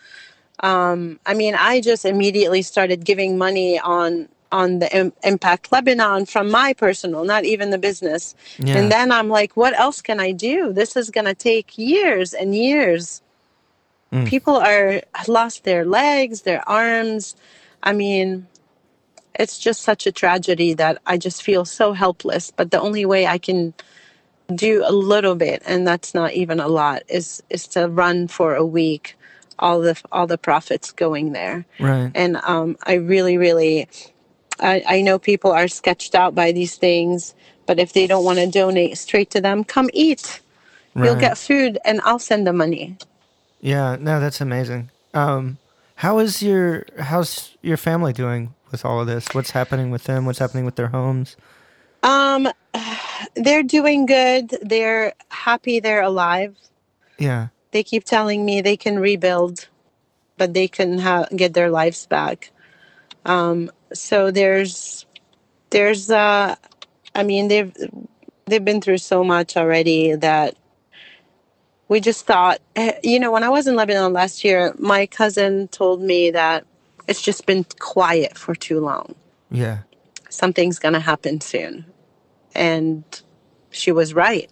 um, 0.62 1.18
i 1.26 1.34
mean 1.34 1.54
i 1.54 1.80
just 1.80 2.04
immediately 2.04 2.62
started 2.62 3.04
giving 3.04 3.36
money 3.38 3.78
on 3.78 4.28
on 4.50 4.80
the 4.80 4.96
Im- 4.96 5.12
impact 5.24 5.72
lebanon 5.72 6.26
from 6.26 6.50
my 6.50 6.72
personal 6.74 7.24
not 7.24 7.44
even 7.44 7.70
the 7.70 7.78
business. 7.78 8.34
Yeah. 8.58 8.76
and 8.78 8.92
then 8.92 9.10
i'm 9.10 9.28
like 9.28 9.56
what 9.56 9.78
else 9.78 10.00
can 10.00 10.20
i 10.20 10.30
do? 10.32 10.72
This 10.72 10.96
is 10.96 11.10
going 11.10 11.24
to 11.24 11.34
take 11.34 11.76
years 11.78 12.34
and 12.34 12.54
years. 12.54 13.22
Mm. 14.12 14.26
people 14.28 14.56
are 14.56 15.00
lost 15.26 15.64
their 15.64 15.84
legs 15.84 16.42
their 16.42 16.66
arms. 16.68 17.34
I 17.82 17.92
mean 17.92 18.46
it's 19.34 19.58
just 19.58 19.80
such 19.80 20.06
a 20.06 20.12
tragedy 20.12 20.74
that 20.74 21.00
i 21.06 21.16
just 21.16 21.42
feel 21.42 21.64
so 21.64 21.94
helpless. 21.94 22.50
But 22.50 22.70
the 22.70 22.80
only 22.80 23.06
way 23.06 23.26
i 23.26 23.38
can 23.38 23.74
do 24.54 24.84
a 24.86 24.92
little 24.92 25.34
bit 25.34 25.62
and 25.64 25.86
that's 25.86 26.12
not 26.14 26.32
even 26.32 26.60
a 26.60 26.68
lot 26.68 27.02
is 27.08 27.42
is 27.48 27.66
to 27.68 27.88
run 27.88 28.28
for 28.28 28.54
a 28.54 28.66
week 28.66 29.16
all 29.58 29.80
the 29.80 30.00
all 30.10 30.26
the 30.26 30.38
profits 30.38 30.92
going 30.92 31.32
there 31.32 31.64
right. 31.78 32.10
and 32.14 32.36
um, 32.36 32.76
I 32.84 32.94
really, 32.94 33.36
really, 33.38 33.88
I, 34.60 34.82
I 34.86 35.00
know 35.02 35.18
people 35.18 35.52
are 35.52 35.68
sketched 35.68 36.14
out 36.14 36.34
by 36.34 36.52
these 36.52 36.76
things, 36.76 37.34
but 37.66 37.78
if 37.78 37.92
they 37.92 38.06
don't 38.06 38.24
want 38.24 38.38
to 38.38 38.46
donate 38.46 38.98
straight 38.98 39.30
to 39.30 39.40
them, 39.40 39.64
come 39.64 39.90
eat. 39.92 40.40
You'll 40.94 41.16
get 41.16 41.38
food, 41.38 41.78
and 41.86 42.02
I'll 42.04 42.18
send 42.18 42.46
the 42.46 42.52
money. 42.52 42.98
Yeah, 43.62 43.96
no, 43.98 44.20
that's 44.20 44.42
amazing. 44.42 44.90
Um, 45.14 45.56
how 45.94 46.18
is 46.18 46.42
your 46.42 46.84
how's 46.98 47.56
your 47.62 47.76
family 47.76 48.12
doing 48.12 48.54
with 48.70 48.84
all 48.84 49.00
of 49.00 49.06
this? 49.06 49.28
What's 49.32 49.52
happening 49.52 49.90
with 49.90 50.04
them? 50.04 50.26
What's 50.26 50.38
happening 50.38 50.64
with 50.64 50.76
their 50.76 50.88
homes? 50.88 51.36
Um, 52.02 52.48
they're 53.34 53.62
doing 53.62 54.06
good. 54.06 54.50
They're 54.62 55.14
happy. 55.28 55.80
They're 55.80 56.02
alive. 56.02 56.56
Yeah. 57.18 57.48
They 57.72 57.82
keep 57.82 58.04
telling 58.04 58.44
me 58.44 58.60
they 58.60 58.76
can 58.76 58.98
rebuild, 58.98 59.68
but 60.36 60.54
they 60.54 60.68
can 60.68 60.98
ha- 60.98 61.26
get 61.34 61.54
their 61.54 61.70
lives 61.70 62.06
back. 62.06 62.50
Um, 63.24 63.70
so 63.92 64.30
there's, 64.30 65.06
there's, 65.70 66.10
uh, 66.10 66.54
I 67.14 67.22
mean, 67.22 67.48
they've 67.48 67.74
they've 68.46 68.64
been 68.64 68.80
through 68.80 68.98
so 68.98 69.24
much 69.24 69.56
already 69.56 70.14
that 70.14 70.56
we 71.88 72.00
just 72.00 72.26
thought, 72.26 72.60
eh, 72.76 72.98
you 73.02 73.18
know, 73.18 73.30
when 73.30 73.44
I 73.44 73.48
was 73.48 73.66
in 73.66 73.76
Lebanon 73.76 74.12
last 74.12 74.44
year, 74.44 74.74
my 74.78 75.06
cousin 75.06 75.68
told 75.68 76.02
me 76.02 76.30
that 76.30 76.64
it's 77.06 77.22
just 77.22 77.46
been 77.46 77.64
quiet 77.78 78.36
for 78.36 78.54
too 78.54 78.80
long. 78.80 79.14
Yeah. 79.50 79.78
Something's 80.28 80.78
gonna 80.78 81.00
happen 81.00 81.40
soon, 81.40 81.86
and 82.54 83.04
she 83.70 83.92
was 83.92 84.12
right 84.14 84.50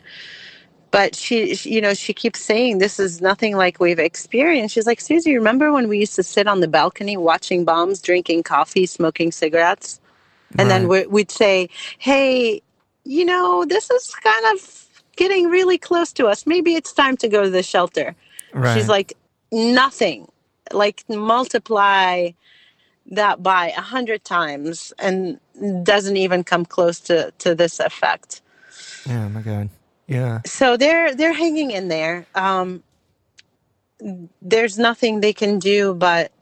but 0.90 1.14
she, 1.14 1.54
she, 1.54 1.74
you 1.74 1.80
know 1.80 1.94
she 1.94 2.12
keeps 2.12 2.40
saying 2.40 2.78
this 2.78 2.98
is 2.98 3.20
nothing 3.20 3.56
like 3.56 3.80
we've 3.80 3.98
experienced 3.98 4.74
she's 4.74 4.86
like 4.86 5.00
susie 5.00 5.34
remember 5.36 5.72
when 5.72 5.88
we 5.88 5.98
used 5.98 6.14
to 6.16 6.22
sit 6.22 6.46
on 6.46 6.60
the 6.60 6.68
balcony 6.68 7.16
watching 7.16 7.64
bombs 7.64 8.00
drinking 8.00 8.42
coffee 8.42 8.86
smoking 8.86 9.32
cigarettes 9.32 10.00
and 10.58 10.70
then 10.70 10.88
Right. 10.88 11.06
we, 11.06 11.12
we'd 11.12 11.30
say 11.30 11.68
hey 11.98 12.62
you 13.04 13.24
know 13.24 13.64
this 13.64 13.90
is 13.90 14.14
kind 14.16 14.46
of 14.54 14.86
getting 15.16 15.46
really 15.48 15.78
close 15.78 16.12
to 16.14 16.26
us 16.26 16.46
maybe 16.46 16.74
it's 16.74 16.92
time 16.92 17.16
to 17.18 17.28
go 17.28 17.42
to 17.42 17.50
the 17.50 17.62
shelter 17.62 18.14
Right. 18.52 18.74
she's 18.74 18.88
like 18.88 19.14
nothing 19.52 20.28
like 20.72 21.04
multiply 21.08 22.30
that 23.06 23.42
by 23.42 23.68
a 23.70 23.80
hundred 23.80 24.24
times 24.24 24.92
and 24.98 25.38
doesn't 25.84 26.16
even 26.16 26.44
come 26.44 26.64
close 26.64 27.00
to 27.00 27.32
to 27.38 27.54
this 27.54 27.80
effect 27.80 28.42
yeah, 29.06 29.28
my 29.28 29.40
God. 29.42 29.68
Yeah. 30.10 30.40
so 30.44 30.76
they're 30.76 31.14
they're 31.14 31.32
hanging 31.32 31.70
in 31.70 31.86
there 31.88 32.26
um 32.34 32.82
there's 34.42 34.76
nothing 34.78 35.20
they 35.20 35.32
can 35.32 35.58
do 35.60 35.94
but 35.94 36.32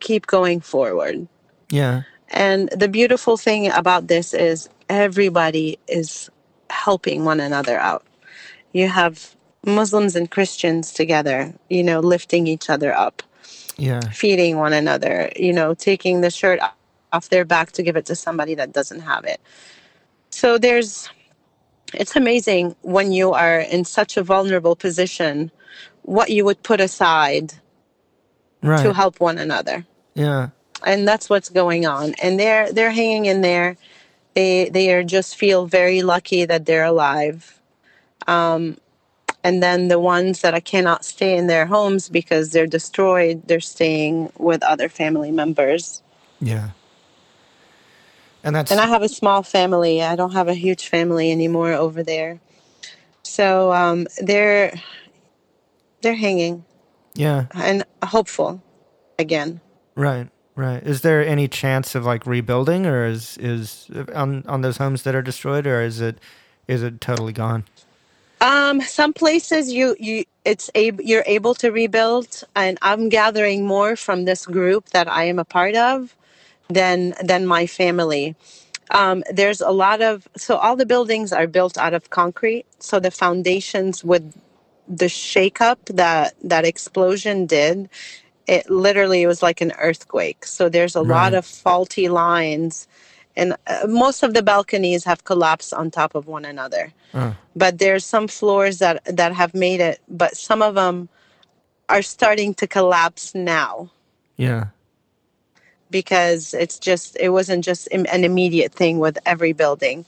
keep 0.00 0.26
going 0.26 0.60
forward 0.60 1.26
Yeah. 1.70 2.02
and 2.28 2.68
the 2.70 2.88
beautiful 2.88 3.36
thing 3.36 3.70
about 3.70 4.06
this 4.08 4.34
is 4.34 4.68
everybody 4.88 5.78
is 5.88 6.30
helping 6.70 7.24
one 7.24 7.40
another 7.40 7.78
out 7.78 8.04
you 8.72 8.88
have 8.88 9.34
muslims 9.64 10.14
and 10.14 10.30
christians 10.30 10.92
together 10.92 11.54
you 11.70 11.82
know 11.82 12.00
lifting 12.00 12.46
each 12.46 12.68
other 12.68 12.92
up 12.92 13.22
Yeah. 13.78 14.10
feeding 14.10 14.58
one 14.58 14.74
another 14.74 15.32
you 15.36 15.52
know 15.54 15.72
taking 15.74 16.20
the 16.20 16.30
shirt 16.30 16.60
off 17.12 17.28
their 17.30 17.44
back 17.46 17.72
to 17.72 17.82
give 17.82 17.96
it 17.96 18.04
to 18.06 18.14
somebody 18.14 18.54
that 18.56 18.72
doesn't 18.72 19.00
have 19.00 19.24
it 19.24 19.40
so 20.30 20.58
there's 20.58 21.08
it's 21.94 22.16
amazing 22.16 22.74
when 22.82 23.12
you 23.12 23.32
are 23.32 23.60
in 23.60 23.84
such 23.84 24.16
a 24.16 24.22
vulnerable 24.22 24.76
position 24.76 25.50
what 26.02 26.30
you 26.30 26.44
would 26.44 26.62
put 26.62 26.80
aside 26.80 27.54
Right. 28.62 28.82
to 28.82 28.92
help 28.92 29.20
one 29.20 29.38
another 29.38 29.86
Yeah. 30.14 30.48
and 30.84 31.06
that's 31.06 31.30
what's 31.30 31.48
going 31.48 31.86
on 31.86 32.14
and 32.22 32.38
they're 32.40 32.72
they're 32.72 32.90
hanging 32.90 33.26
in 33.26 33.40
there 33.40 33.76
they 34.34 34.68
they 34.68 34.92
are 34.92 35.04
just 35.04 35.36
feel 35.36 35.66
very 35.66 36.02
lucky 36.02 36.44
that 36.44 36.66
they're 36.66 36.84
alive 36.84 37.60
um 38.26 38.76
and 39.44 39.62
then 39.62 39.86
the 39.86 40.00
ones 40.00 40.40
that 40.40 40.54
I 40.54 40.60
cannot 40.60 41.04
stay 41.04 41.36
in 41.36 41.46
their 41.46 41.66
homes 41.66 42.08
because 42.08 42.50
they're 42.50 42.66
destroyed 42.66 43.42
they're 43.46 43.60
staying 43.60 44.32
with 44.38 44.62
other 44.64 44.88
family 44.88 45.30
members 45.30 46.02
Yeah. 46.40 46.70
And 48.44 48.54
that's 48.54 48.70
and 48.70 48.80
I 48.80 48.86
have 48.86 49.02
a 49.02 49.08
small 49.08 49.42
family. 49.42 50.02
I 50.02 50.16
don't 50.16 50.32
have 50.32 50.48
a 50.48 50.54
huge 50.54 50.88
family 50.88 51.32
anymore 51.32 51.72
over 51.72 52.02
there. 52.02 52.40
So 53.22 53.72
um, 53.72 54.06
they're 54.18 54.80
they're 56.02 56.14
hanging 56.14 56.64
yeah. 57.14 57.46
and 57.52 57.84
hopeful 58.02 58.62
again. 59.18 59.60
Right. 59.94 60.28
Right. 60.54 60.82
Is 60.82 61.02
there 61.02 61.24
any 61.24 61.46
chance 61.46 61.94
of 61.94 62.04
like 62.04 62.26
rebuilding, 62.26 62.84
or 62.84 63.06
is 63.06 63.38
is 63.38 63.88
on 64.12 64.44
on 64.48 64.62
those 64.62 64.78
homes 64.78 65.04
that 65.04 65.14
are 65.14 65.22
destroyed, 65.22 65.68
or 65.68 65.82
is 65.82 66.00
it 66.00 66.18
is 66.66 66.82
it 66.82 67.00
totally 67.00 67.32
gone? 67.32 67.64
Um, 68.40 68.80
some 68.80 69.12
places 69.12 69.72
you 69.72 69.94
you 70.00 70.24
it's 70.44 70.68
able 70.74 71.04
you're 71.04 71.22
able 71.26 71.54
to 71.54 71.70
rebuild, 71.70 72.42
and 72.56 72.76
I'm 72.82 73.08
gathering 73.08 73.66
more 73.66 73.94
from 73.94 74.24
this 74.24 74.46
group 74.46 74.88
that 74.90 75.08
I 75.08 75.24
am 75.24 75.38
a 75.38 75.44
part 75.44 75.76
of 75.76 76.16
than 76.68 77.14
than 77.22 77.46
my 77.46 77.66
family. 77.66 78.36
Um, 78.90 79.22
there's 79.30 79.60
a 79.60 79.70
lot 79.70 80.00
of 80.00 80.28
so 80.36 80.56
all 80.56 80.76
the 80.76 80.86
buildings 80.86 81.32
are 81.32 81.46
built 81.46 81.76
out 81.76 81.94
of 81.94 82.10
concrete, 82.10 82.66
so 82.78 83.00
the 83.00 83.10
foundations 83.10 84.04
with 84.04 84.34
the 84.88 85.06
shakeup 85.06 85.78
that 85.86 86.34
that 86.42 86.64
explosion 86.64 87.46
did, 87.46 87.88
it 88.46 88.70
literally 88.70 89.26
was 89.26 89.42
like 89.42 89.60
an 89.60 89.72
earthquake. 89.78 90.46
So 90.46 90.68
there's 90.68 90.94
a 90.94 91.02
lot 91.02 91.34
of 91.34 91.44
faulty 91.44 92.08
lines, 92.08 92.88
and 93.36 93.56
uh, 93.66 93.86
most 93.86 94.22
of 94.22 94.32
the 94.32 94.42
balconies 94.42 95.04
have 95.04 95.24
collapsed 95.24 95.74
on 95.74 95.90
top 95.90 96.14
of 96.14 96.26
one 96.26 96.44
another. 96.44 96.92
Oh. 97.12 97.36
But 97.54 97.78
there's 97.78 98.04
some 98.04 98.28
floors 98.28 98.78
that 98.78 99.04
that 99.04 99.32
have 99.34 99.54
made 99.54 99.80
it, 99.80 100.00
but 100.08 100.36
some 100.36 100.62
of 100.62 100.74
them 100.74 101.08
are 101.90 102.02
starting 102.02 102.54
to 102.54 102.66
collapse 102.66 103.34
now 103.34 103.90
Yeah. 104.36 104.66
Because 105.90 106.54
it's 106.54 106.78
just 106.78 107.16
it 107.18 107.30
wasn't 107.30 107.64
just 107.64 107.88
an 107.92 108.24
immediate 108.24 108.72
thing 108.72 108.98
with 108.98 109.18
every 109.26 109.52
building 109.52 110.04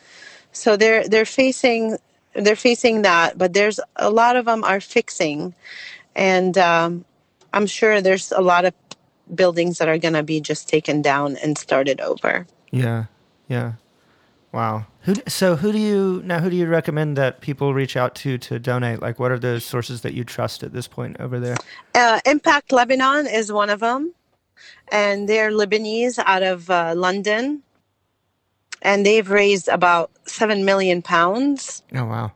so 0.53 0.77
they're 0.77 1.07
they're 1.09 1.25
facing 1.25 1.97
they're 2.35 2.57
facing 2.57 3.03
that 3.03 3.37
but 3.37 3.53
there's 3.53 3.81
a 3.97 4.11
lot 4.11 4.37
of 4.37 4.45
them 4.45 4.65
are 4.65 4.81
fixing 4.81 5.55
and 6.15 6.59
um, 6.59 7.05
i'm 7.53 7.67
sure 7.67 8.01
there's 8.01 8.33
a 8.33 8.41
lot 8.41 8.65
of 8.65 8.75
buildings 9.35 9.79
that 9.79 9.89
are 9.89 9.99
going 9.99 10.15
to 10.15 10.23
be 10.23 10.41
just 10.41 10.69
taken 10.69 11.03
down 11.03 11.37
and 11.37 11.57
started 11.57 12.01
over 12.01 12.47
Yeah. 12.71 13.05
Yeah. 13.49 13.73
Wow. 14.53 14.87
Who? 15.03 15.15
So 15.29 15.57
who 15.57 15.73
do 15.73 15.79
you 15.79 16.23
now? 16.25 16.41
Who 16.41 16.51
do 16.51 16.57
you 16.57 16.67
recommend 16.67 17.17
that 17.17 17.41
people 17.41 17.73
reach 17.73 17.97
out 17.97 18.15
to 18.17 18.37
to 18.39 18.59
donate? 18.59 19.01
Like, 19.01 19.19
what 19.19 19.31
are 19.31 19.39
the 19.39 19.61
sources 19.61 20.01
that 20.03 20.13
you 20.13 20.25
trust 20.25 20.63
at 20.63 20.73
this 20.73 20.89
point 20.89 21.17
over 21.21 21.39
there? 21.39 21.57
uh, 21.95 22.21
impact 22.27 22.73
lebanon 22.73 23.27
is 23.27 23.53
one 23.53 23.71
of 23.71 23.81
them 23.81 24.13
and 24.89 25.29
they're 25.29 25.51
lebanese 25.51 26.19
out 26.25 26.43
of 26.43 26.71
uh, 26.71 26.93
london 26.97 27.63
and 28.83 29.05
they've 29.05 29.31
raised 29.31 29.69
about 29.69 30.11
7 30.27 30.65
million 30.65 31.03
pounds 31.03 31.83
Oh 31.95 32.05
wow. 32.05 32.33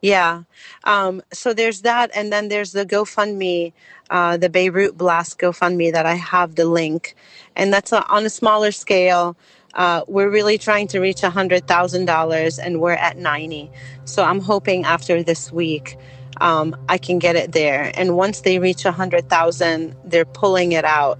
Yeah. 0.00 0.44
Um, 0.84 1.22
so 1.32 1.52
there's 1.52 1.82
that. 1.82 2.10
And 2.14 2.32
then 2.32 2.48
there's 2.48 2.72
the 2.72 2.86
GoFundMe, 2.86 3.72
uh, 4.10 4.36
the 4.36 4.48
Beirut 4.48 4.96
Blast 4.96 5.38
GoFundMe 5.38 5.92
that 5.92 6.06
I 6.06 6.14
have 6.14 6.54
the 6.54 6.66
link. 6.66 7.14
And 7.56 7.72
that's 7.72 7.92
a, 7.92 8.06
on 8.06 8.24
a 8.24 8.30
smaller 8.30 8.70
scale. 8.70 9.36
Uh, 9.74 10.02
we're 10.06 10.30
really 10.30 10.56
trying 10.56 10.88
to 10.88 11.00
reach 11.00 11.18
$100,000 11.22 12.58
and 12.62 12.80
we're 12.80 12.92
at 12.92 13.16
90. 13.18 13.70
So 14.04 14.22
I'm 14.22 14.40
hoping 14.40 14.84
after 14.84 15.22
this 15.22 15.52
week 15.52 15.96
um, 16.40 16.76
I 16.88 16.98
can 16.98 17.18
get 17.18 17.36
it 17.36 17.52
there. 17.52 17.92
And 17.94 18.16
once 18.16 18.40
they 18.40 18.58
reach 18.58 18.84
100,000, 18.84 19.96
they're 20.04 20.24
pulling 20.24 20.72
it 20.72 20.84
out 20.84 21.18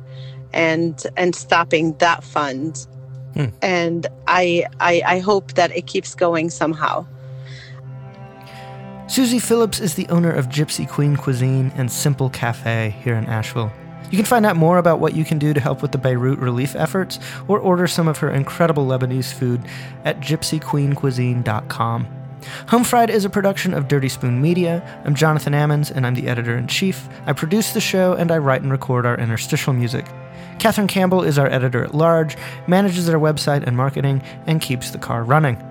and 0.52 1.04
and 1.16 1.34
stopping 1.34 1.96
that 1.98 2.24
fund. 2.24 2.86
Hmm. 3.34 3.46
And 3.60 4.06
I, 4.26 4.66
I 4.80 5.02
I 5.06 5.18
hope 5.18 5.54
that 5.54 5.76
it 5.76 5.86
keeps 5.86 6.14
going 6.14 6.50
somehow. 6.50 7.06
Susie 9.08 9.38
Phillips 9.38 9.80
is 9.80 9.94
the 9.94 10.06
owner 10.08 10.30
of 10.30 10.48
Gypsy 10.48 10.86
Queen 10.88 11.16
Cuisine 11.16 11.72
and 11.76 11.90
Simple 11.90 12.28
Cafe 12.28 12.94
here 13.02 13.14
in 13.14 13.24
Asheville. 13.24 13.72
You 14.10 14.16
can 14.16 14.26
find 14.26 14.46
out 14.46 14.56
more 14.56 14.78
about 14.78 15.00
what 15.00 15.14
you 15.14 15.24
can 15.24 15.38
do 15.38 15.52
to 15.54 15.60
help 15.60 15.82
with 15.82 15.92
the 15.92 15.98
Beirut 15.98 16.38
relief 16.38 16.74
efforts 16.76 17.18
or 17.46 17.58
order 17.58 17.86
some 17.86 18.08
of 18.08 18.18
her 18.18 18.30
incredible 18.30 18.86
Lebanese 18.86 19.32
food 19.32 19.62
at 20.04 20.20
gypsyqueencuisine.com. 20.20 22.17
Home 22.68 22.84
Fried 22.84 23.10
is 23.10 23.24
a 23.24 23.30
production 23.30 23.74
of 23.74 23.88
Dirty 23.88 24.08
Spoon 24.08 24.40
Media. 24.40 24.82
I'm 25.04 25.14
Jonathan 25.14 25.52
Ammons, 25.52 25.90
and 25.90 26.06
I'm 26.06 26.14
the 26.14 26.28
editor 26.28 26.56
in 26.56 26.66
chief. 26.66 27.08
I 27.26 27.32
produce 27.32 27.72
the 27.72 27.80
show 27.80 28.12
and 28.14 28.30
I 28.30 28.38
write 28.38 28.62
and 28.62 28.70
record 28.70 29.06
our 29.06 29.18
interstitial 29.18 29.72
music. 29.72 30.06
Catherine 30.58 30.88
Campbell 30.88 31.22
is 31.22 31.38
our 31.38 31.46
editor 31.46 31.84
at 31.84 31.94
large, 31.94 32.36
manages 32.66 33.08
our 33.08 33.18
website 33.18 33.64
and 33.66 33.76
marketing, 33.76 34.22
and 34.46 34.60
keeps 34.60 34.90
the 34.90 34.98
car 34.98 35.22
running. 35.22 35.62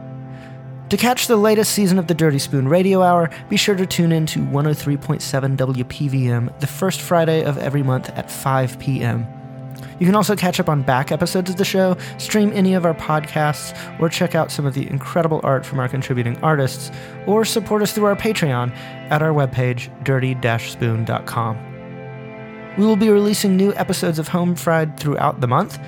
To 0.90 0.98
catch 0.98 1.28
the 1.28 1.36
latest 1.36 1.74
season 1.74 2.00
of 2.00 2.08
the 2.08 2.14
Dirty 2.14 2.40
Spoon 2.40 2.70
Radio 2.70 3.02
Hour, 3.02 3.30
be 3.50 3.58
sure 3.58 3.76
to 3.76 3.86
tune 3.86 4.14
in 4.14 4.26
to 4.28 4.40
103.7 4.40 5.58
WPVM 5.58 6.60
the 6.60 6.68
first 6.68 7.02
Friday 7.02 7.44
of 7.44 7.58
every 7.58 7.84
month 7.84 8.10
at 8.12 8.32
5 8.32 8.80
p.m. 8.80 9.28
You 10.00 10.06
can 10.06 10.16
also 10.16 10.36
catch 10.36 10.60
up 10.60 10.70
on 10.70 10.84
back 10.84 11.12
episodes 11.12 11.50
of 11.50 11.58
the 11.58 11.66
show, 11.66 11.98
stream 12.18 12.52
any 12.54 12.74
of 12.76 12.86
our 12.86 12.94
podcasts, 12.94 13.76
or 14.00 14.10
check 14.10 14.36
out 14.36 14.52
some 14.52 14.66
of 14.66 14.74
the 14.74 14.88
incredible 14.90 15.42
art 15.44 15.66
from 15.66 15.80
our 15.80 15.90
contributing 15.90 16.38
artists, 16.44 16.92
or 17.26 17.44
support 17.46 17.82
us 17.82 17.94
through 17.94 18.06
our 18.06 18.16
Patreon 18.16 18.72
at 19.10 19.22
our 19.22 19.32
webpage, 19.32 19.90
dirty-spoon.com. 20.04 21.58
We 22.78 22.86
will 22.86 22.96
be 22.96 23.10
releasing 23.10 23.58
new 23.58 23.74
episodes 23.74 24.20
of 24.20 24.28
Home 24.28 24.56
Fried 24.56 25.00
throughout 25.00 25.42
the 25.42 25.48
month. 25.48 25.80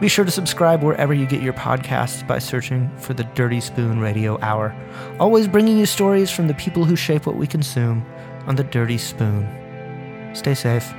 Be 0.00 0.08
sure 0.08 0.24
to 0.24 0.30
subscribe 0.32 0.82
wherever 0.82 1.14
you 1.14 1.24
get 1.24 1.40
your 1.40 1.52
podcasts 1.52 2.26
by 2.26 2.40
searching 2.40 2.90
for 2.98 3.14
the 3.14 3.22
Dirty 3.22 3.60
Spoon 3.60 4.00
Radio 4.00 4.40
Hour. 4.40 4.74
Always 5.20 5.46
bringing 5.46 5.78
you 5.78 5.86
stories 5.86 6.32
from 6.32 6.48
the 6.48 6.54
people 6.54 6.84
who 6.84 6.96
shape 6.96 7.24
what 7.24 7.36
we 7.36 7.46
consume, 7.46 8.04
on 8.46 8.56
the 8.56 8.64
dirty 8.64 8.98
spoon. 8.98 9.48
Stay 10.34 10.54
safe. 10.54 10.92